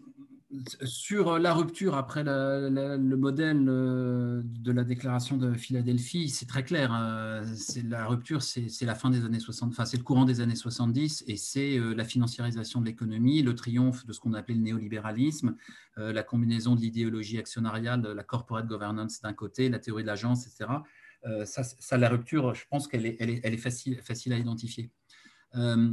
[0.83, 6.93] sur la rupture après le modèle euh, de la déclaration de Philadelphie, c'est très clair.
[6.93, 10.41] Euh, c'est la rupture, c'est la fin des années 60, enfin c'est le courant des
[10.41, 14.57] années 70 et c'est euh, la financiarisation de l'économie, le triomphe de ce qu'on appelait
[14.57, 15.57] le néolibéralisme,
[15.97, 20.71] la combinaison de l'idéologie actionnariale, la corporate governance d'un côté, la théorie de l'agence, etc.
[21.45, 24.91] Ça, la rupture, je pense qu'elle est, facile, à identifier.
[25.57, 25.93] Euh,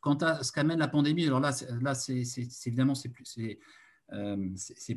[0.00, 2.22] quant à ce qu'amène la pandémie, alors là, là c'est
[2.66, 3.38] évidemment c'est plus,
[4.12, 4.48] euh,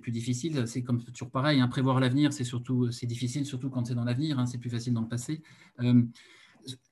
[0.02, 0.67] plus difficile.
[0.67, 4.04] C'est comme toujours pareil, hein, prévoir l'avenir, c'est surtout c'est difficile, surtout quand c'est dans
[4.04, 4.39] l'avenir.
[4.39, 5.41] Hein, c'est plus facile dans le passé.
[5.82, 6.04] Euh,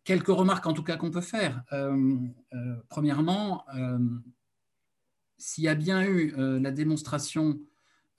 [0.03, 1.63] quelques remarques en tout cas qu'on peut faire.
[2.87, 3.65] premièrement,
[5.37, 7.59] s'il y a bien eu la démonstration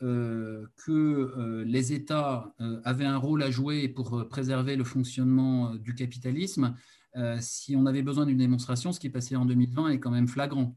[0.00, 2.54] que les États
[2.84, 6.76] avaient un rôle à jouer pour préserver le fonctionnement du capitalisme,
[7.16, 10.10] euh, si on avait besoin d'une démonstration, ce qui est passé en 2020 est quand
[10.10, 10.76] même flagrant.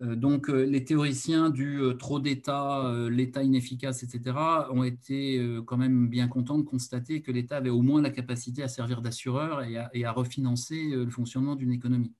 [0.00, 4.36] Euh, donc, euh, les théoriciens du trop d'État, l'État inefficace, etc.,
[4.70, 8.62] ont été quand même bien contents de constater que l'État avait au moins la capacité
[8.62, 12.14] à servir d'assureur et, à refinancer le fonctionnement d'une économie.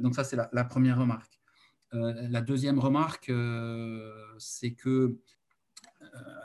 [0.00, 1.40] donc ça, c'est la, première remarque.
[1.92, 3.32] la deuxième remarque,
[4.38, 5.18] c'est que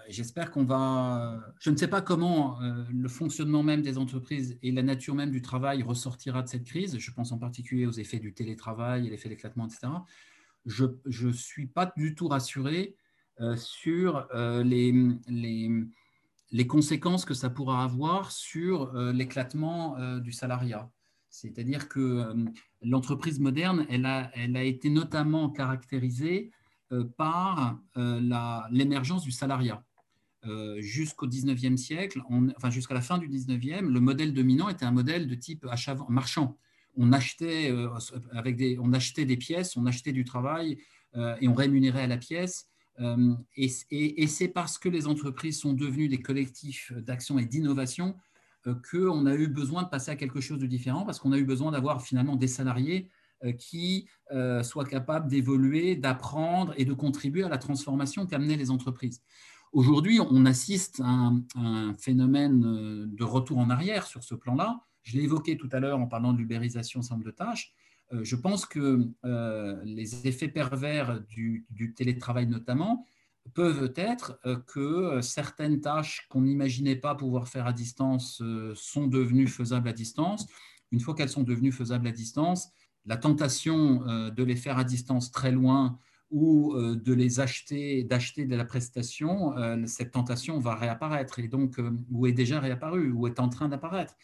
[0.10, 1.40] j'espère qu'on va...
[1.60, 2.60] Je ne sais pas comment
[2.90, 6.98] le fonctionnement même des entreprises et la nature même du travail ressortira de cette crise.
[6.98, 9.88] Je pense en particulier aux effets du télétravail et l'effet d'éclatement, etc.
[10.66, 12.96] Je ne suis pas du tout rassuré
[13.56, 14.28] sur
[14.64, 14.94] les,
[15.28, 15.72] les,
[16.52, 20.90] les, conséquences que ça pourra avoir sur l'éclatement du salariat.
[21.30, 22.34] C'est-à-dire que
[22.82, 26.52] l'entreprise moderne, elle a, elle a, été notamment caractérisée
[27.18, 27.80] par
[28.72, 29.84] l'émergence du salariat.
[30.46, 32.22] Euh, jusqu'au 19e siècle,
[32.56, 35.98] enfin jusqu'à la fin du 19e, le modèle dominant était un modèle de type achat
[36.10, 36.58] marchand.
[36.96, 37.90] On achetait, euh,
[38.32, 40.78] avec des, on achetait des pièces, on achetait du travail
[41.16, 42.70] euh, et on rémunérait à la pièce.
[43.56, 48.16] et, et c'est parce que les entreprises sont devenues des collectifs d'action et d'innovation
[48.90, 51.46] qu'on a eu besoin de passer à quelque chose de différent, parce qu'on a eu
[51.46, 53.10] besoin d'avoir finalement des salariés
[53.58, 54.08] qui
[54.64, 59.22] soient capables d'évoluer, d'apprendre et de contribuer à la transformation qu'amenaient les entreprises.
[59.74, 64.82] Aujourd'hui, on assiste à un, phénomène euh, de retour en arrière sur ce plan-là.
[65.04, 67.74] Je l'ai évoqué tout à l'heure en parlant de l'ubérisation simple de tâches.
[68.14, 71.66] Euh, je pense que euh, les effets pervers du,
[71.96, 73.06] télétravail notamment
[73.54, 78.44] peuvent être que certaines tâches qu'on n'imaginait pas pouvoir faire à distance
[78.76, 80.48] sont devenues faisables à distance.
[80.92, 82.68] Une fois qu'elles sont devenues faisables à distance,
[83.08, 85.98] la tentation de les faire à distance très loin
[86.30, 91.48] ou euh, de les acheter, d'acheter de la prestation, euh, cette tentation va réapparaître et
[91.48, 94.16] donc euh, ou est déjà réapparue ou est en train d'apparaître.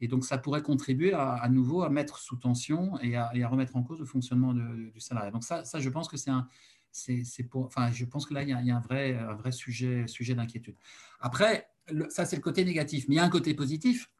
[0.00, 3.84] Et donc ça pourrait contribuer à, nouveau à mettre sous tension et à, remettre en
[3.84, 5.30] cause le fonctionnement du salarié.
[5.30, 6.48] Donc ça, je pense que c'est un,
[6.90, 10.08] c'est, pour, enfin, je pense que là il y a, un vrai, un vrai sujet,
[10.08, 10.74] sujet d'inquiétude.
[11.20, 11.68] Après,
[12.08, 14.10] ça c'est le côté négatif, mais il y a un côté positif.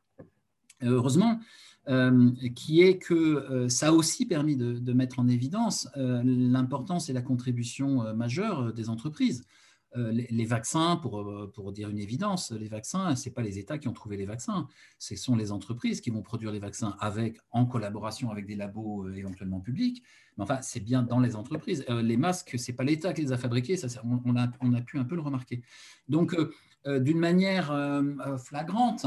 [0.83, 1.45] Heureusement, euh,
[2.55, 7.13] qui est que euh, ça a aussi permis de, mettre en évidence euh, l'importance et
[7.13, 9.45] la contribution majeure des entreprises.
[9.95, 13.93] Les, vaccins, pour, dire une évidence, les vaccins, ce n'est pas les États qui ont
[13.93, 14.67] trouvé les vaccins,
[14.99, 19.11] ce sont les entreprises qui vont produire les vaccins avec, en collaboration avec des labos
[19.11, 20.03] éventuellement publics.
[20.39, 21.85] Mais enfin, c'est bien dans les entreprises.
[21.91, 23.79] les masques, ce n'est pas l'État qui les a fabriqués,
[24.25, 25.61] on, a, on, a, pu un peu le remarquer.
[26.09, 26.35] Donc,
[26.87, 27.73] d'une manière
[28.39, 29.07] flagrante,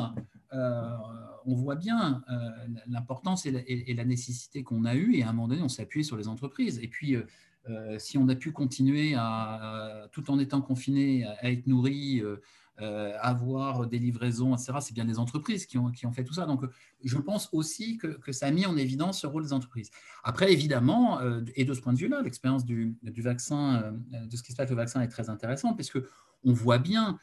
[1.45, 2.49] on voit bien euh,
[2.87, 6.03] l'importance et, la nécessité qu'on a eue, et à un moment donné, on s'est appuyé
[6.03, 6.79] sur les entreprises.
[6.81, 7.23] Et puis, euh,
[7.69, 9.15] euh, si on a pu continuer
[10.11, 12.21] tout en étant confiné, à, être nourri,
[12.77, 16.45] avoir des livraisons, etc., c'est bien les entreprises qui ont, fait tout ça.
[16.45, 16.63] Donc,
[17.03, 19.91] je pense aussi que, ça a mis en évidence ce rôle des entreprises.
[20.23, 21.19] Après, évidemment,
[21.55, 24.65] et de ce point de vue-là, l'expérience du, du, vaccin, de ce qui se passe
[24.65, 27.19] avec le vaccin est très intéressante, parce qu'on voit bien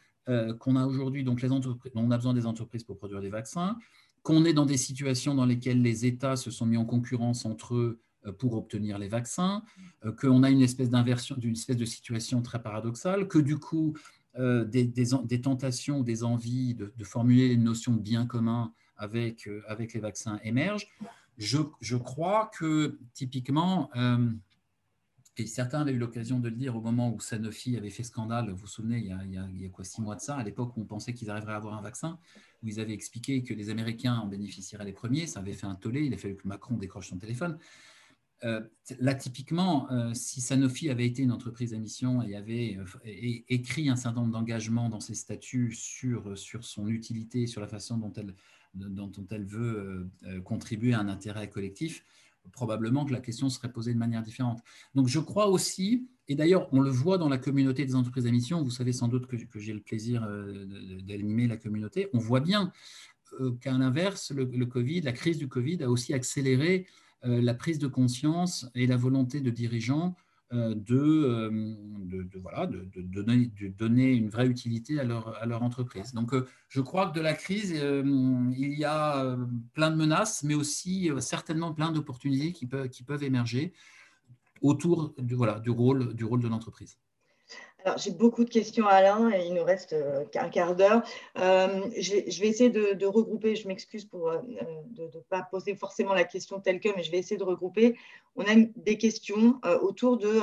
[0.61, 3.77] qu'on a aujourd'hui, donc les entreprises, on a besoin des entreprises pour produire des vaccins,
[4.23, 7.75] qu'on est dans des situations dans lesquelles les États se sont mis en concurrence entre
[7.75, 9.63] eux euh, pour obtenir les vaccins,
[10.05, 13.97] euh, qu'on a une espèce d'inversion, d'une espèce de situation très paradoxale, que du coup,
[14.39, 20.01] euh, des, tentations, des envies de, formuler une notion de bien commun avec, avec les
[20.01, 20.87] vaccins émergent.
[21.37, 23.91] Je, je crois que typiquement,
[25.39, 28.51] et certains avaient eu l'occasion de le dire au moment où Sanofi avait fait scandale,
[28.51, 30.43] vous vous souvenez, il y a, il y a, quoi, six mois de ça, à
[30.43, 32.19] l'époque où on pensait qu'ils arriveraient à avoir un vaccin,
[32.63, 35.75] où ils avaient expliqué que les Américains en bénéficieraient les premiers, ça avait fait un
[35.75, 37.59] tollé, il a fallu que Macron décroche son téléphone.
[38.45, 38.61] Euh,
[38.99, 43.89] là, typiquement, euh, si Sanofi avait été une entreprise à mission et avait euh, écrit
[43.89, 48.13] un certain nombre d'engagements dans ses statuts sur, sur son utilité, sur la façon dont
[48.15, 48.35] elle,
[48.75, 50.11] dont elle veut
[50.45, 52.05] contribuer à un intérêt collectif,
[52.51, 54.61] probablement que la question serait posée de manière différente.
[54.95, 58.31] Donc je crois aussi, et d'ailleurs on le voit dans la communauté des entreprises à
[58.31, 60.67] mission, vous savez sans doute que, j'ai le plaisir euh,
[61.03, 62.73] d'animer la communauté, on voit bien
[63.41, 66.87] euh, qu'à l'inverse, le, Covid, la crise du Covid a aussi accéléré
[67.25, 70.17] euh, la prise de conscience et la volonté de dirigeants
[70.53, 76.13] euh, euh, de, voilà, donner, de, donner, une vraie utilité à leur, entreprise.
[76.13, 79.37] Donc, euh, je crois que de la crise, il y a
[79.73, 83.73] plein de menaces, mais aussi certainement plein d'opportunités qui peuvent, émerger
[84.61, 86.99] autour du, rôle, du rôle de l'entreprise.
[87.85, 91.03] Alors, j'ai beaucoup de questions, Alain, et il nous reste euh, un quart d'heure.
[91.39, 94.41] Euh, je, vais essayer de, regrouper, je m'excuse pour euh,
[94.91, 97.99] de ne pas poser forcément la question telle que, mais je vais essayer de regrouper.
[98.37, 100.41] On a des questions autour de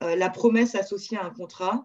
[0.00, 1.84] la promesse associée à un contrat.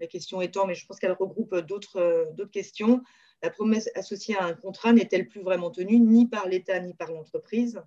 [0.00, 3.02] la question étant, mais je pense qu'elle regroupe d'autres questions.
[3.42, 7.12] La promesse associée à un contrat n'est-elle plus vraiment tenue ni par l'État ni par
[7.12, 7.80] l'entreprise?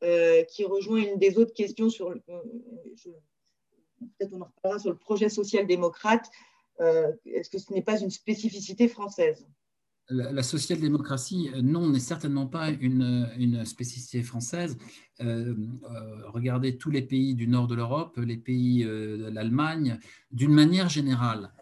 [0.00, 2.14] Qui rejoint une des autres questions sur,
[3.98, 6.30] peut-être on en reparlera sur le projet social-démocrate,
[6.80, 9.46] euh, est-ce que ce n'est pas une spécificité française?
[10.10, 14.78] La, social-démocratie, non, n'est certainement pas une, spécificité française.
[15.18, 19.98] regardez tous les pays du nord de l'Europe, les pays de l'Allemagne,
[20.30, 21.52] d'une manière générale,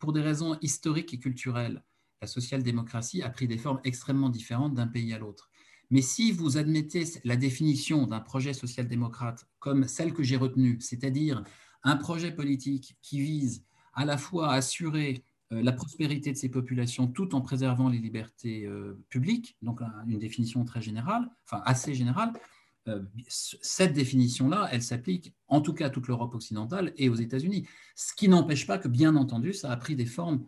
[0.00, 1.80] pour des raisons historiques et culturelles,
[2.24, 5.50] la social-démocratie a pris des formes extrêmement différentes d'un pays à l'autre.
[5.94, 11.44] Mais si vous admettez la définition d'un projet social-démocrate comme celle que j'ai retenue, c'est-à-dire
[11.84, 15.22] un projet politique qui vise à la fois à assurer
[15.52, 20.18] euh, la prospérité de ces populations tout en préservant les libertés euh, publiques, donc une
[20.18, 22.32] définition très générale, enfin assez générale,
[22.88, 27.68] euh, cette définition-là, elle s'applique en tout cas à toute l'Europe occidentale et aux États-Unis.
[27.94, 30.44] Ce qui n'empêche pas que, bien entendu, ça a pris des formes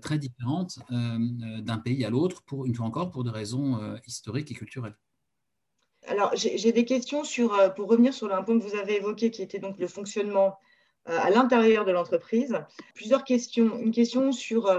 [0.00, 4.50] très différentes euh, d'un pays à l'autre, pour une fois encore, pour des raisons historiques
[4.50, 4.96] et culturelles.
[6.08, 9.42] Alors, j'ai des questions sur, pour revenir sur un point que vous avez évoqué, qui
[9.42, 10.56] était donc le fonctionnement
[11.04, 12.56] à l'intérieur de l'entreprise.
[12.94, 13.76] Plusieurs questions.
[13.78, 14.72] Une question sur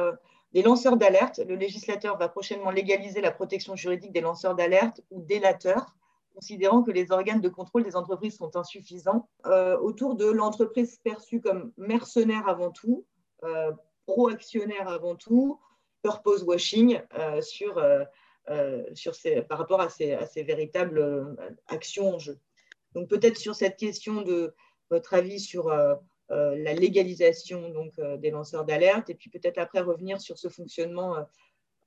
[0.53, 1.41] les lanceurs d'alerte.
[1.45, 5.97] Le législateur va prochainement légaliser la protection juridique des lanceurs d'alerte ou délateurs
[6.37, 11.41] considérant que les organes de contrôle des entreprises sont insuffisants, euh, autour de l'entreprise perçue
[11.41, 13.05] comme mercenaire avant tout,
[13.43, 13.71] euh,
[14.07, 15.59] pro-actionnaire avant tout,
[16.01, 17.83] purpose washing euh, sur,
[18.95, 19.13] sur
[19.47, 21.37] par rapport à ces, à ces véritables
[21.67, 22.39] actions en jeu.
[22.93, 24.55] Donc peut-être sur cette question de
[24.89, 25.69] votre avis sur
[26.29, 31.15] la légalisation donc, des lanceurs d'alerte, et puis peut-être après revenir sur ce fonctionnement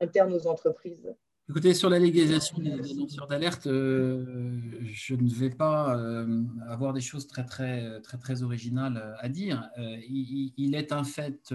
[0.01, 1.15] interne aux entreprises.
[1.51, 7.01] Écoutez, sur la légalisation des, lanceurs d'alerte, euh, je ne vais pas euh, avoir des
[7.01, 9.69] choses très, très, très, très originales à dire.
[9.77, 11.53] Euh, il, est un fait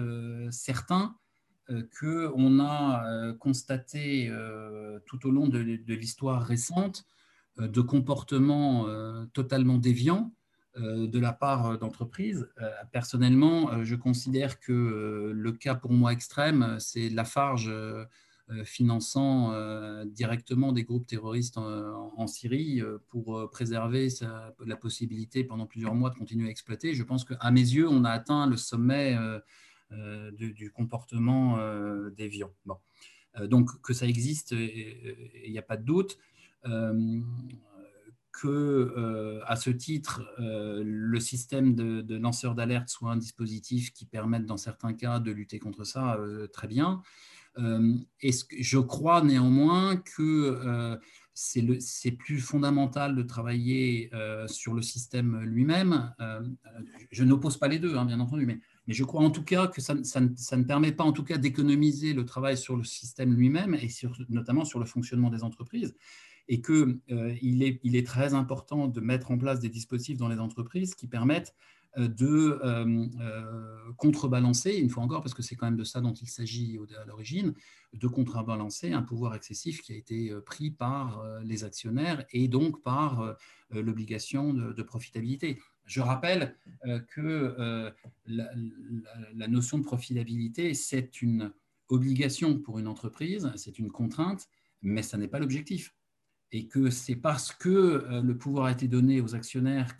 [0.50, 1.16] certain
[1.98, 4.30] qu'on a constaté
[5.06, 7.06] tout au long de, de l'histoire récente
[7.56, 8.86] de comportements
[9.32, 10.30] totalement déviants
[10.76, 12.46] de la part d'entreprises.
[12.92, 17.72] personnellement, je considère que le cas pour moi extrême, c'est Lafarge
[18.64, 24.08] finançant euh, directement des groupes terroristes en, Syrie euh, pour préserver
[24.64, 26.94] la possibilité pendant plusieurs mois de continuer à exploiter.
[26.94, 29.16] Je pense qu'à mes yeux, on a atteint le sommet
[30.32, 31.58] du, comportement
[32.16, 32.50] déviant.
[32.64, 32.76] Bon.
[33.46, 36.18] donc que ça existe, il n'y a pas de doute.
[38.32, 44.56] que, à ce titre, le système de lanceurs d'alerte soit un dispositif qui permette, dans
[44.56, 46.18] certains cas, de lutter contre ça,
[46.52, 47.02] très bien.
[47.58, 47.94] Euh,
[48.58, 50.96] je crois néanmoins que euh,
[51.32, 56.14] c'est plus fondamental de travailler euh, sur le système lui-même.
[57.10, 59.80] je n'oppose pas les deux, hein, bien entendu, mais, je crois en tout cas que
[59.80, 63.88] ça, ne permet pas en tout cas d'économiser le travail sur le système lui-même et
[64.28, 65.96] notamment sur le fonctionnement des entreprises
[66.48, 67.00] et qu'il
[67.42, 71.52] il est, très important de mettre en place des dispositifs dans les entreprises qui permettent
[71.96, 76.12] de euh, euh, contrebalancer, une fois encore, parce que c'est quand même de ça dont
[76.12, 77.54] il s'agit à l'origine,
[77.94, 83.36] de contrebalancer un pouvoir excessif qui a été pris par les actionnaires et donc par
[83.70, 85.58] l'obligation de, profitabilité.
[85.86, 86.56] Je rappelle
[87.08, 87.92] que
[88.26, 91.52] la, notion de profitabilité, c'est une
[91.88, 94.48] obligation pour une entreprise, c'est une contrainte,
[94.82, 95.95] mais ça n'est pas l'objectif
[96.52, 99.96] et que c'est parce que euh, le pouvoir a été donné aux actionnaires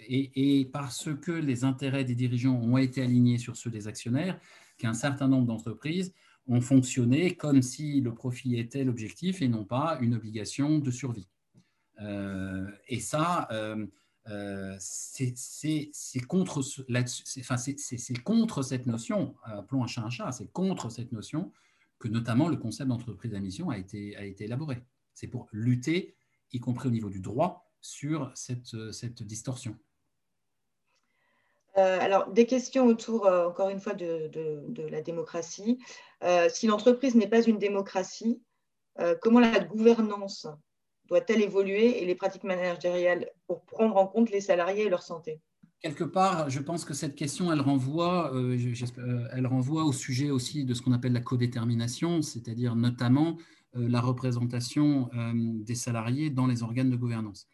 [0.00, 4.38] et, parce que les intérêts des dirigeants ont été alignés sur ceux des actionnaires
[4.78, 6.14] qu'un certain nombre d'entreprises
[6.46, 11.28] ont fonctionné comme si le profit était l'objectif et non pas une obligation de survie.
[12.00, 13.48] Euh, et ça,
[14.78, 15.34] c'est
[16.26, 16.62] contre,
[18.62, 21.52] cette notion, appelons un chat un chat, c'est contre cette notion
[21.98, 24.84] que notamment le concept d'entreprise à mission a été élaboré.
[25.18, 26.14] C'est pour lutter,
[26.52, 29.76] y compris au niveau du droit, sur cette, cette distorsion.
[31.76, 35.80] Euh, alors, des questions autour, euh, encore une fois, de, de, la démocratie.
[36.22, 38.40] Euh, si l'entreprise n'est pas une démocratie,
[39.22, 40.48] comment la gouvernance
[41.06, 45.40] doit-elle évoluer et les pratiques managériales pour prendre en compte les salariés et leur santé?
[45.80, 48.32] Quelque part, je pense que cette question, elle renvoie,
[49.32, 53.42] elle renvoie au sujet aussi de ce qu'on appelle la codétermination, c'est-à-dire notamment euh,
[53.74, 57.46] la représentation euh, des salariés dans les organes de gouvernance.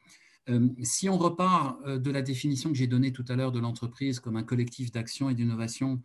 [0.49, 4.21] Euh, si on repart de la définition que j'ai donnée tout à l'heure de l'entreprise
[4.21, 6.03] comme un collectif d'action et d'innovation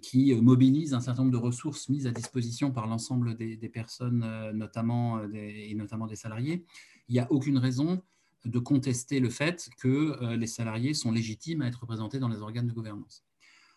[0.00, 4.24] qui mobilise un certain nombre de ressources mises à disposition par l'ensemble des, personnes,
[4.54, 6.64] notamment et notamment des salariés,
[7.08, 8.02] il n'y a aucune raison
[8.46, 12.68] de contester le fait que les salariés sont légitimes à être représentés dans les organes
[12.68, 13.22] de gouvernance.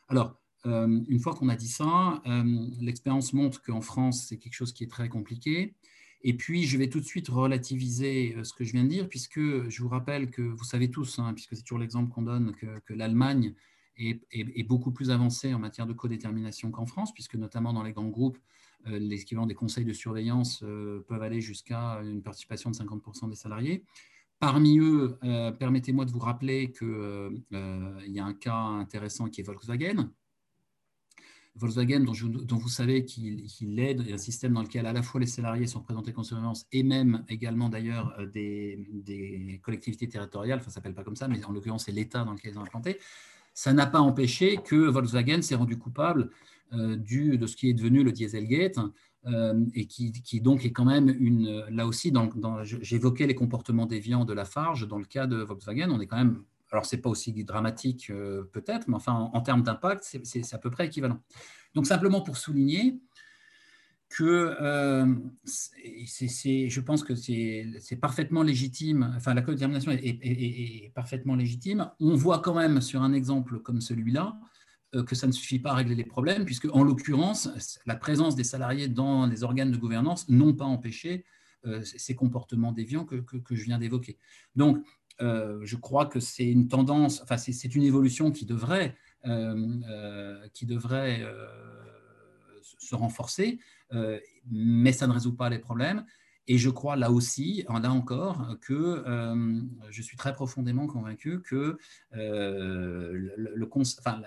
[0.07, 4.53] Alors, euh, une fois qu'on a dit ça, euh, l'expérience montre qu'en France, c'est quelque
[4.53, 5.76] chose qui est très compliqué.
[6.22, 9.09] Et puis, je vais tout de suite relativiser euh, ce que je viens de dire,
[9.09, 12.53] puisque je vous rappelle que vous savez tous, hein, puisque c'est toujours l'exemple qu'on donne,
[12.55, 13.53] que, l'Allemagne
[13.97, 18.07] est, beaucoup plus avancée en matière de codétermination qu'en France, puisque notamment dans les grands
[18.07, 18.38] groupes,
[18.88, 23.36] euh, l'équivalent des conseils de surveillance euh, peuvent aller jusqu'à une participation de 50% des
[23.36, 23.86] salariés.
[24.39, 29.43] Parmi eux, euh, permettez-moi de vous rappeler qu'il y a un cas intéressant qui est
[29.43, 30.09] Volkswagen.
[31.55, 35.67] Volkswagen, dont, vous savez qu'il aide un système dans lequel à la fois les salariés
[35.67, 41.03] sont représentés comme surveillance et même également d'ailleurs des, collectivités territoriales, enfin ça s'appelle pas
[41.03, 42.99] comme ça, mais en l'occurrence c'est l'État dans lequel ils ont implanté
[43.53, 46.29] ça n'a pas empêché que Volkswagen s'est rendu coupable
[46.73, 48.79] euh, du, de ce qui est devenu le Dieselgate,
[49.25, 51.63] euh, et qui, donc est quand même une.
[51.69, 52.11] Là aussi,
[52.81, 54.87] j'évoquais les comportements déviants de la Farge.
[54.87, 56.43] Dans le cas de Volkswagen, on est quand même.
[56.74, 60.57] Alors, ce n'est pas aussi dramatique euh, peut-être, mais enfin, en, termes d'impact, c'est à
[60.57, 61.21] peu près équivalent.
[61.76, 62.99] Donc, simplement pour souligner
[64.09, 65.05] que euh,
[65.45, 71.91] je pense que c'est parfaitement légitime, enfin la codétermination est, est, parfaitement légitime.
[71.99, 74.39] On voit quand même sur un exemple comme celui-là
[74.95, 77.49] euh, que ça ne suffit pas à régler les problèmes, puisque en l'occurrence,
[77.86, 81.24] la présence des salariés dans les organes de gouvernance n'ont pas empêché
[81.84, 84.17] ces comportements déviants que, que, je viens d'évoquer.
[84.53, 84.86] Donc,
[85.20, 88.95] je crois que c'est une tendance, enfin c'est une évolution qui devrait,
[90.53, 91.24] qui devrait
[92.84, 93.59] se renforcer,
[93.93, 96.05] euh, mais ça ne résout pas les problèmes.
[96.47, 101.78] Et je crois là aussi, là encore, que euh, je suis très profondément convaincu que
[102.16, 103.30] euh,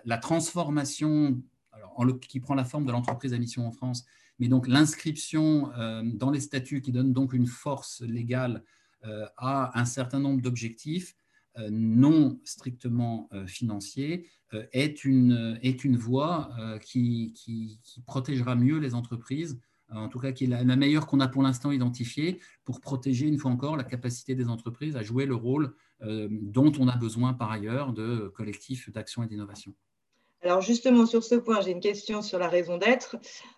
[0.04, 4.06] la transformation alors, qui prend la forme de l'entreprise à mission en France,
[4.38, 5.70] mais donc l'inscription
[6.04, 8.62] dans les statuts qui donne donc une force légale
[9.36, 11.14] à un certain nombre d'objectifs,
[11.58, 16.50] euh, non strictement euh, financier euh, est une, est une voie
[16.82, 19.58] qui, qui, protégera mieux les entreprises,
[19.90, 23.38] en tout cas qui est la, meilleure qu'on a pour l'instant identifiée pour protéger une
[23.38, 27.50] fois encore la capacité des entreprises à jouer le rôle dont on a besoin par
[27.50, 29.74] ailleurs de collectifs d'action et d'innovation.
[30.46, 33.16] Alors justement, sur ce point, j'ai une question sur la raison d'être.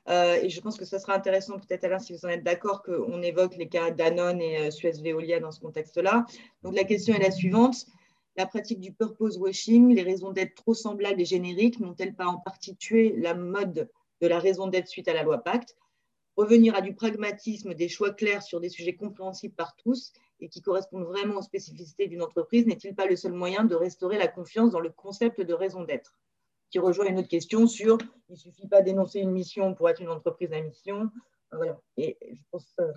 [0.08, 3.20] et je pense que ce sera intéressant, peut-être Alain, si vous en êtes d'accord, qu'on
[3.20, 6.24] évoque les cas Danone et Suez Veolia dans ce contexte-là.
[6.62, 7.86] Donc la question est la suivante
[8.38, 12.38] la pratique du purpose washing, les raisons d'être trop semblables et génériques n'ont-elles pas en
[12.38, 15.76] partie tué la mode de la raison d'être suite à la loi Pacte?
[16.36, 20.62] Revenir à du pragmatisme, des choix clairs sur des sujets compréhensibles par tous et qui
[20.62, 24.70] correspondent vraiment aux spécificités d'une entreprise n'est-il pas le seul moyen de restaurer la confiance
[24.70, 26.16] dans le concept de raison d'être?
[26.70, 27.98] Qui rejoint une autre question sur
[28.28, 31.10] il ne suffit pas d'énoncer une mission pour être une entreprise à mission.
[31.50, 31.80] Voilà.
[31.96, 32.74] Et je pense.
[32.80, 32.92] Euh,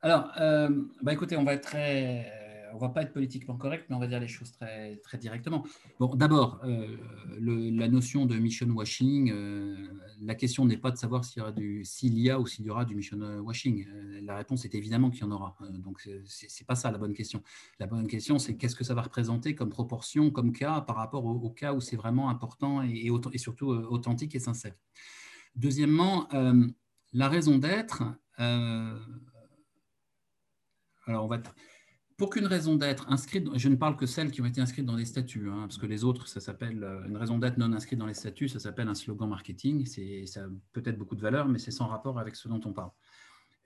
[0.00, 0.68] Alors, euh,
[1.02, 2.41] bah écoutez, on va être très
[2.74, 5.64] on va pas être politiquement correct, mais on va dire les choses très, très directement.
[5.98, 6.96] Bon, d'abord, euh,
[7.38, 9.76] la notion de mission washing, euh,
[10.20, 13.18] la question n'est pas de savoir s'il y, a ou s'il y aura du mission
[13.40, 13.86] washing.
[13.88, 15.56] Euh, la réponse est évidemment qu'il y en aura.
[15.70, 17.42] donc, c'est, n'est pas ça la bonne question.
[17.78, 21.24] La bonne question, c'est qu'est-ce que ça va représenter comme proportion, comme cas, par rapport
[21.24, 24.74] au, cas où c'est vraiment important et, et, surtout authentique et sincère.
[25.54, 26.28] Deuxièmement,
[27.12, 28.02] la raison d'être.
[31.06, 31.38] alors, on va
[32.22, 34.94] pour qu'une raison d'être inscrite, je ne parle que celles qui ont été inscrites dans
[34.94, 37.98] les statuts, hein, parce que les autres, ça s'appelle euh, une raison d'être non inscrite
[37.98, 39.84] dans les statuts, ça s'appelle un slogan marketing.
[40.26, 42.92] Ça a peut-être beaucoup de valeur, mais c'est sans rapport avec ce dont on parle.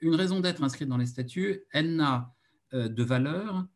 [0.01, 2.35] Une raison d'être inscrite dans les statuts, elle n'a
[2.73, 3.67] euh, de valeur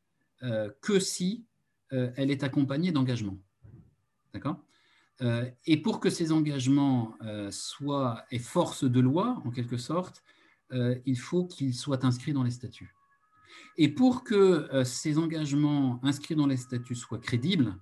[0.45, 1.45] euh, que si
[1.91, 3.37] elle est accompagnée d'engagements.
[4.33, 4.65] D'accord?
[5.67, 7.17] Et pour que ces engagements
[7.51, 10.23] soient et force de loi, en quelque sorte,
[10.73, 12.95] il faut qu'ils soient inscrits dans les statuts.
[13.77, 17.77] Et pour que euh, ces engagements inscrits dans les statuts soient crédibles,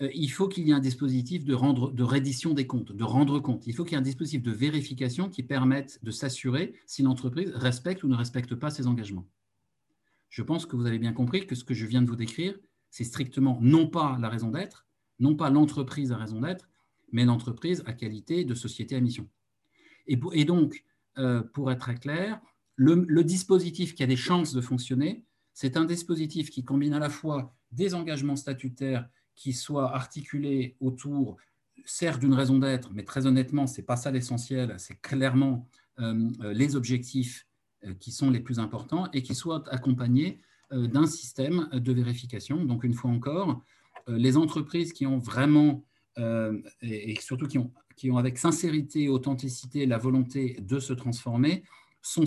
[0.00, 3.04] euh, il faut qu'il y ait un dispositif de, rendre, de reddition des comptes, de
[3.04, 3.66] rendre compte.
[3.66, 7.50] Il faut qu'il y ait un dispositif de vérification qui permette de s'assurer si l'entreprise
[7.54, 9.26] respecte ou ne respecte pas ses engagements.
[10.28, 12.58] Je pense que vous avez bien compris que ce que je viens de vous décrire,
[12.90, 14.86] c'est strictement non pas la raison d'être,
[15.18, 16.68] non pas l'entreprise à raison d'être,
[17.12, 19.28] mais l'entreprise à qualité de société à mission.
[20.06, 20.84] Et, donc,
[21.18, 22.40] euh, pour être très clair,
[22.78, 27.10] le, dispositif qui a des chances de fonctionner, c'est un dispositif qui combine à la
[27.10, 31.36] fois des engagements statutaires qui soient articulés autour,
[31.84, 35.68] certes d'une raison d'être, mais très honnêtement, ce n'est pas ça l'essentiel, c'est clairement
[35.98, 37.46] euh, euh, les objectifs
[37.84, 42.62] euh, qui sont les plus importants et qui soient accompagnés d'un système de vérification.
[42.62, 43.62] Donc, une fois encore,
[44.06, 45.82] les entreprises qui ont vraiment,
[46.82, 51.64] et, surtout qui ont, qui ont avec sincérité et authenticité la volonté de se transformer,
[52.08, 52.24] sont,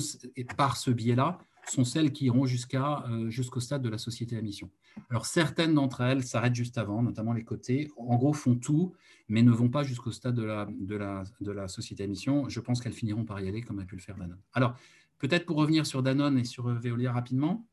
[0.58, 4.42] par ce biais-là, sont celles qui iront jusqu'à, euh, jusqu'au stade de la société à
[4.42, 4.70] mission.
[5.10, 8.94] Alors certaines d'entre elles s'arrêtent juste avant, notamment les côtés, en gros font tout,
[9.30, 12.50] mais ne vont pas jusqu'au stade de la, de, la, de la société à mission.
[12.50, 14.42] Je pense qu'elles finiront par y aller, comme a pu le faire Danone.
[14.54, 14.76] Alors,
[15.20, 17.66] peut-être pour revenir sur Danone et sur Veolia rapidement,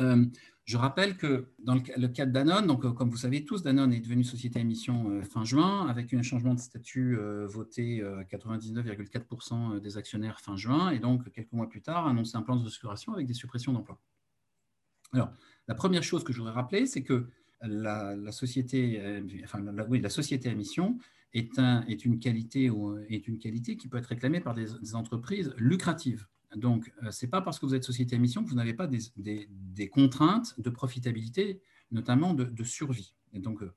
[0.00, 0.24] euh,
[0.66, 4.00] Je rappelle que dans le cas de Danone, donc, comme vous savez tous, Danone est
[4.00, 9.96] devenue société à émission fin juin, avec un changement de statut voté à 99,4% des
[9.96, 13.28] actionnaires fin juin, et donc quelques mois plus tard, annoncé un plan de restructuration avec
[13.28, 14.00] des suppressions d'emplois.
[15.12, 15.30] Alors,
[15.68, 17.28] la première chose que je voudrais rappeler, c'est que
[17.62, 19.00] la, société,
[19.44, 20.98] enfin, à mission
[21.32, 26.26] est une qualité qui peut être réclamée par des, entreprises lucratives.
[26.56, 28.74] Donc, euh, ce n'est pas parce que vous êtes société à mission que vous n'avez
[28.74, 33.14] pas des, contraintes de profitabilité, notamment de, survie.
[33.34, 33.72] Donc, euh,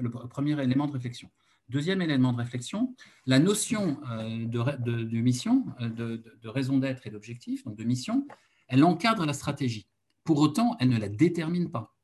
[0.00, 1.28] le premier élément de réflexion.
[1.68, 2.94] Deuxième élément de réflexion,
[3.26, 8.26] la notion euh, de, de, mission, de, raison d'être et d'objectif, donc de mission,
[8.68, 9.88] elle encadre la stratégie.
[10.22, 11.96] Pour autant, elle ne la détermine pas.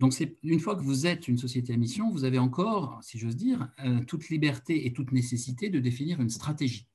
[0.00, 3.36] Donc, une fois que vous êtes une société à mission, vous avez encore, si j'ose
[3.36, 3.68] dire,
[4.06, 6.88] toute liberté et toute nécessité de définir une stratégie.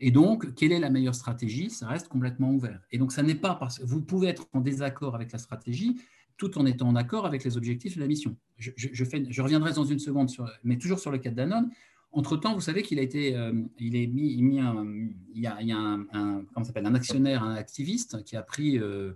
[0.00, 1.70] Et donc, quelle est la meilleure stratégie?
[1.70, 2.80] Ça reste complètement ouvert.
[2.90, 5.96] Et donc, ça n'est pas parce que vous pouvez être en désaccord avec la stratégie
[6.36, 8.36] tout en étant en accord avec les objectifs de la mission.
[8.56, 10.30] Je, reviendrai dans une seconde,
[10.64, 11.70] mais toujours sur le cas de Danone.
[12.12, 16.94] Entre-temps, vous savez qu'il a été, euh, il est mis, il, y a, un, un
[16.94, 19.12] actionnaire, un activiste qui a pris euh,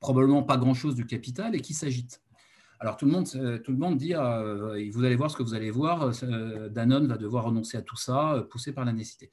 [0.00, 2.22] probablement pas grand-chose du capital et qui s'agite.
[2.78, 5.42] Alors tout le monde, euh, tout le monde dit, euh, vous allez voir ce que
[5.42, 6.12] vous allez voir,
[6.70, 9.30] Danone va devoir renoncer à tout ça, poussé par la nécessité.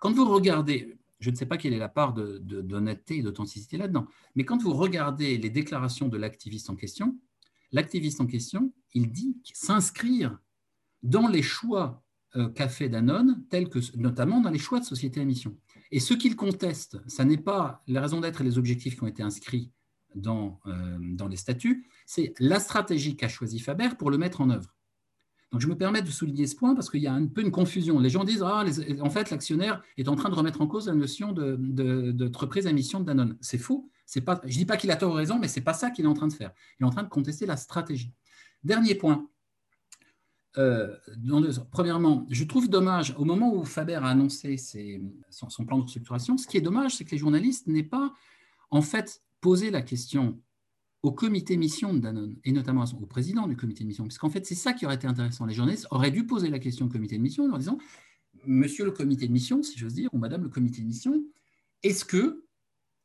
[0.00, 4.06] Quand vous regardez, je ne sais pas quelle est la part d'honnêteté et d'authenticité là-dedans,
[4.34, 7.16] mais quand vous regardez les déclarations de l'activiste en question,
[7.70, 10.38] l'activiste en question, il dit s'inscrire
[11.02, 12.02] dans les choix
[12.54, 15.56] qu'a fait Danone, que notamment dans les choix de société à mission.
[15.90, 19.08] Et ce qu'il conteste, ce n'est pas les raisons d'être et les objectifs qui ont
[19.08, 19.70] été inscrits
[20.14, 20.60] dans,
[20.98, 24.74] dans les statuts, c'est la stratégie qu'a choisi Faber pour le mettre en œuvre.
[25.52, 27.50] Donc je me permets de souligner ce point parce qu'il y a un peu une
[27.50, 27.98] confusion.
[27.98, 28.64] Les gens disent ah,
[29.00, 33.00] en fait l'actionnaire est en train de remettre en cause la notion d'entreprise à mission
[33.00, 33.36] de Danone.
[33.40, 33.90] C'est faux.
[34.24, 35.90] Pas, je ne dis pas qu'il a tort ou raison, mais ce n'est pas ça
[35.90, 36.52] qu'il est en train de faire.
[36.78, 38.12] Il est en train de contester la stratégie.
[38.64, 39.28] Dernier point.
[40.58, 40.96] Euh,
[41.70, 46.36] premièrement, je trouve dommage, au moment où Faber a annoncé son, son, plan de restructuration,
[46.38, 48.12] ce qui est dommage, c'est que les journalistes n'aient pas
[48.72, 50.40] en fait posé la question
[51.02, 54.44] au comité mission de Danone, et notamment au président du comité de mission, puisqu'en fait,
[54.44, 55.46] c'est ça qui aurait été intéressant.
[55.46, 57.78] Les journalistes auraient dû poser la question au comité de mission en leur disant
[58.46, 61.22] Monsieur le comité de mission, si j'ose dire, ou Madame le comité de mission,
[61.82, 62.44] est-ce que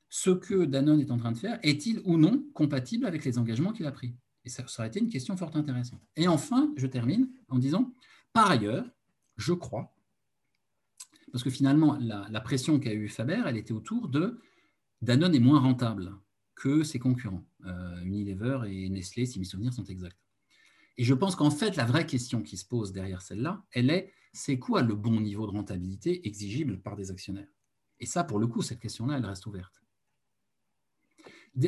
[0.10, 3.74] ce que Danone est en train de faire est-il ou non compatible avec les engagements
[3.74, 4.16] qu'il a pris?
[4.46, 6.02] Et ça, ça aurait été une question fort intéressante.
[6.16, 7.94] Et enfin, je termine en disant
[8.34, 8.86] Par ailleurs,
[9.38, 9.94] je crois,
[11.32, 14.40] parce que finalement, la, la pression qu'a eu Faber, elle était autour de
[15.02, 16.14] Danone est moins rentable
[16.66, 20.18] que ses concurrents, euh, Unilever et Nestlé, si mes souvenirs sont exacts.
[20.98, 24.12] Et je pense qu'en fait, la vraie question qui se pose derrière celle-là, elle est,
[24.34, 27.54] c'est quoi le bon niveau de rentabilité exigible par des actionnaires?
[28.00, 29.84] Et ça, pour le coup, cette question-là, elle reste ouverte.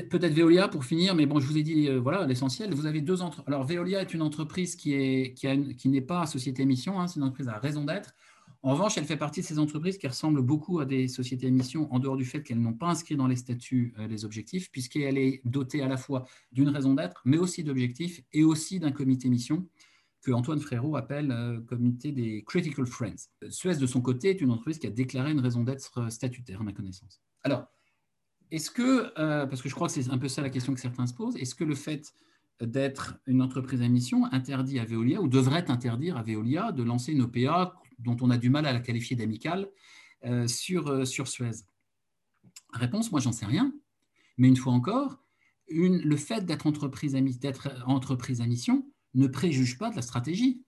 [0.09, 2.73] Peut-être Veolia pour finir, mais bon, je vous ai dit euh, voilà l'essentiel.
[2.73, 3.53] Vous avez deux entreprises.
[3.53, 7.17] Alors Veolia est une entreprise qui est qui, qui n'est pas société émission, hein, c'est
[7.17, 8.15] une entreprise à raison d'être.
[8.67, 11.87] En revanche, elle fait partie de ces entreprises qui ressemblent beaucoup à des sociétés émissions
[11.93, 15.17] en dehors du fait qu'elles n'ont pas inscrit dans les statuts euh, les objectifs, puisqu'elle
[15.17, 19.29] est dotée à la fois d'une raison d'être, mais aussi d'objectifs et aussi d'un comité
[19.29, 19.65] mission
[20.21, 23.29] que Antoine Frérot appelle euh, comité des Critical Friends.
[23.47, 26.65] Suez, de son côté, est une entreprise qui a déclaré une raison d'être statutaire, à
[26.65, 27.21] ma connaissance.
[27.43, 27.67] Alors,
[28.51, 30.81] est-ce que, euh, parce que je crois que c'est un peu ça la question que
[30.81, 32.13] certains se posent, est-ce que le fait
[32.59, 37.13] d'être une entreprise à mission interdit à Veolia ou devrait interdire à Veolia de lancer
[37.13, 39.69] une OPA dont on a du mal à la qualifier d'amicale,
[40.25, 41.51] euh, sur, euh, sur Suez
[42.73, 43.73] Réponse, moi j'en sais rien.
[44.37, 45.23] Mais une fois encore,
[45.69, 47.15] le fait d'être entreprise,
[47.85, 50.63] entreprise, à mission ne préjuge pas de la stratégie.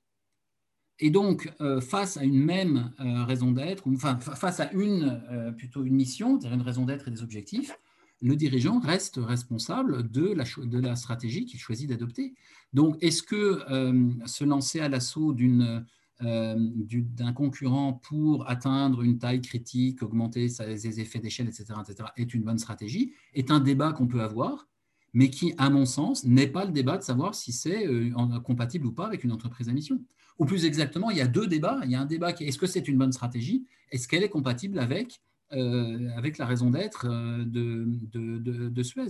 [0.99, 5.95] Et donc, euh, face à une même raison d'être, enfin, face à une, plutôt une
[5.95, 7.77] mission, c'est-à-dire une raison d'être et des objectifs,
[8.21, 12.34] le dirigeant reste responsable de la, de stratégie qu'il choisit d'adopter.
[12.73, 13.63] Donc, est-ce que
[14.25, 15.80] se lancer à l'assaut d'une euh,
[16.22, 22.43] d'un concurrent pour atteindre une taille critique, augmenter ses effets d'échelle, etc., etc., est une
[22.43, 24.67] bonne stratégie, est un débat qu'on peut avoir,
[25.13, 28.88] mais qui, à mon sens, n'est pas le débat de savoir si c'est euh, compatible
[28.88, 30.01] ou pas avec une entreprise à mission.
[30.38, 31.80] Ou plus exactement, il y a deux débats.
[31.84, 33.65] Il y a un débat qui est est-ce que c'est une bonne stratégie?
[33.91, 35.22] Est-ce qu'elle est compatible avec,
[35.53, 39.07] euh, avec la raison d'être de, de, de, Suez?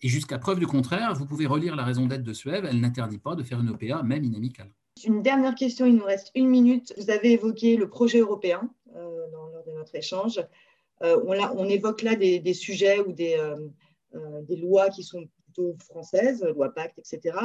[0.00, 3.18] Et jusqu'à preuve du contraire, vous pouvez relire la raison d'être de Suez, elle n'interdit
[3.18, 4.72] pas de faire une OPA, même inamicale.
[5.04, 6.94] Une dernière question, il nous reste une minute.
[6.96, 10.40] Vous avez évoqué le projet européen euh, lors de notre échange.
[11.02, 16.72] Euh, on, évoque là des, sujets ou euh, des, lois qui sont plutôt françaises, loi
[16.72, 17.36] Pacte, etc.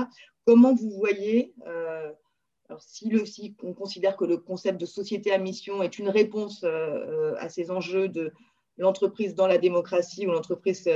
[0.45, 5.97] Comment vous voyez, alors si, on considère que le concept de société à mission est
[5.97, 8.31] une réponse à ces enjeux de
[8.77, 10.87] l'entreprise dans la démocratie ou l'entreprise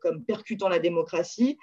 [0.00, 1.58] comme percutant la démocratie.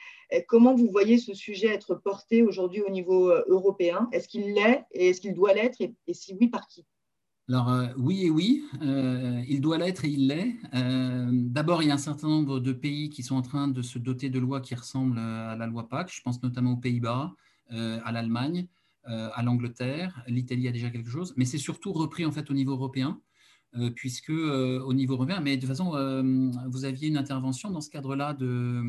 [0.47, 4.09] comment vous voyez ce sujet être porté aujourd'hui au niveau européen?
[4.11, 5.82] Est-ce qu'il l'est et est-ce qu'il doit l'être?
[5.82, 6.86] Et, si oui, par qui?
[7.49, 8.65] Alors oui et oui,
[9.47, 10.55] il doit l'être et il l'est.
[11.32, 13.99] D'abord, il y a un certain nombre de pays qui sont en train de se
[13.99, 16.11] doter de lois qui ressemblent à la loi PAC.
[16.11, 17.34] Je pense notamment aux Pays-Bas,
[17.70, 18.68] à l'Allemagne.
[19.09, 20.22] Euh, à l'Angleterre.
[20.28, 23.27] L'Italie a déjà quelque chose, mais c'est surtout repris en fait au niveau européen, euh,
[23.95, 25.91] puisque euh, au niveau européen, mais de toute façon,
[26.68, 28.82] vous aviez une intervention dans ce cadre-là de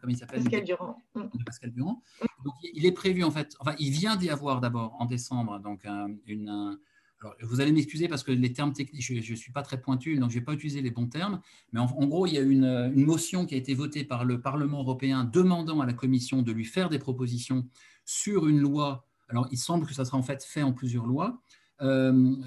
[0.00, 0.42] comment il s'appelle?
[0.42, 1.02] Pascal Durand.
[1.14, 2.02] De Pascal Durand.
[2.44, 5.86] Donc, il est prévu en fait, enfin, il vient d'y avoir d'abord en décembre, donc
[6.26, 6.78] une
[7.20, 10.16] alors, vous allez m'excuser parce que les termes techniques, je ne suis pas très pointu,
[10.18, 11.40] donc je ne vais pas utiliser les bons termes.
[11.72, 14.40] Mais en, gros, il y a une, une, motion qui a été votée par le
[14.40, 17.66] Parlement européen demandant à la Commission de lui faire des propositions
[18.04, 21.26] sur une loi alors il semble que ça sera en fait fait en plusieurs lois,
[21.26, 21.38] euh,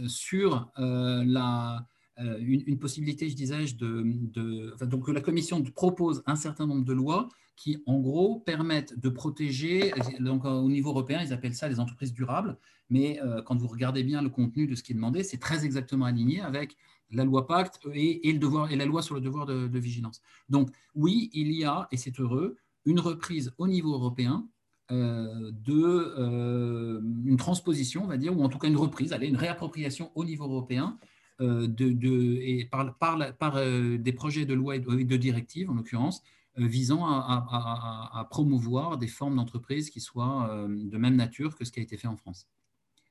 [0.07, 1.85] sur euh, la,
[2.19, 7.29] euh, une, possibilité, je disais, de, donc la Commission propose un certain nombre de lois
[7.55, 12.13] qui, en gros, permettent de protéger, donc au niveau européen, ils appellent ça les entreprises
[12.13, 12.57] durables,
[12.89, 16.05] mais quand vous regardez bien le contenu de ce qui est demandé, c'est très exactement
[16.05, 16.75] aligné avec
[17.11, 20.21] la loi Pacte et, le devoir, et la loi sur le devoir de vigilance.
[20.49, 24.47] Donc oui, il y a, et c'est heureux, une reprise au niveau européen
[24.91, 29.37] euh, de euh, transposition, on va dire, ou en tout cas une reprise, allez, une
[29.37, 30.97] réappropriation au niveau européen
[31.39, 35.75] euh, de, de, et par, par, par des projets de loi et de, directives, en
[35.75, 36.23] l'occurrence,
[36.57, 41.79] visant à, à, promouvoir des formes d'entreprise qui soient de même nature que ce qui
[41.79, 42.47] a été fait en France.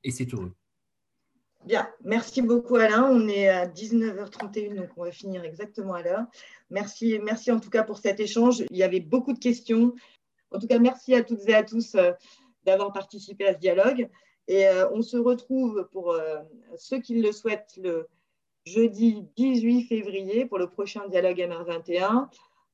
[0.03, 0.53] Et c'est heureux.
[1.65, 3.03] Bien, merci beaucoup Alain.
[3.09, 6.25] On est à 19h31, donc on va finir exactement à l'heure.
[6.69, 8.63] Merci, merci en tout cas pour cet échange.
[8.69, 9.95] Il y avait beaucoup de questions.
[10.51, 12.11] En tout cas, merci à toutes et à tous euh,
[12.65, 14.09] d'avoir participé à ce dialogue.
[14.47, 16.39] Et euh, on se retrouve pour euh,
[16.77, 18.07] ceux qui le souhaitent le
[18.65, 22.27] jeudi 18 février pour le prochain dialogue MR21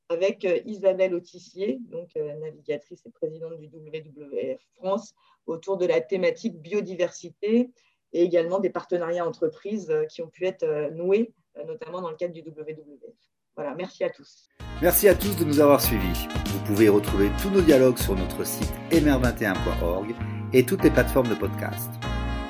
[0.09, 5.13] avec Isabelle Autissier, donc navigatrice et présidente du WWF France,
[5.45, 7.71] autour de la thématique biodiversité
[8.13, 11.33] et également des partenariats entreprises qui ont pu être noués,
[11.65, 13.15] notamment dans le cadre du WWF.
[13.57, 14.47] Voilà, merci à tous.
[14.83, 16.27] Merci à tous de nous avoir suivis.
[16.45, 20.13] Vous pouvez retrouver tous nos dialogues sur notre site mr21.org
[20.53, 21.89] et toutes les plateformes de podcast.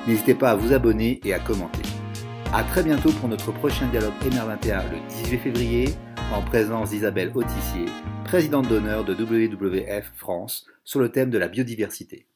[0.06, 1.80] N'hésitez pas à vous abonner et à commenter.
[2.52, 5.88] À très bientôt pour notre prochain dialogue MR21 le 18 février
[6.30, 7.86] en présence d'Isabelle Autissier,
[8.24, 12.28] présidente d'honneur de WWF France sur le thème de la biodiversité.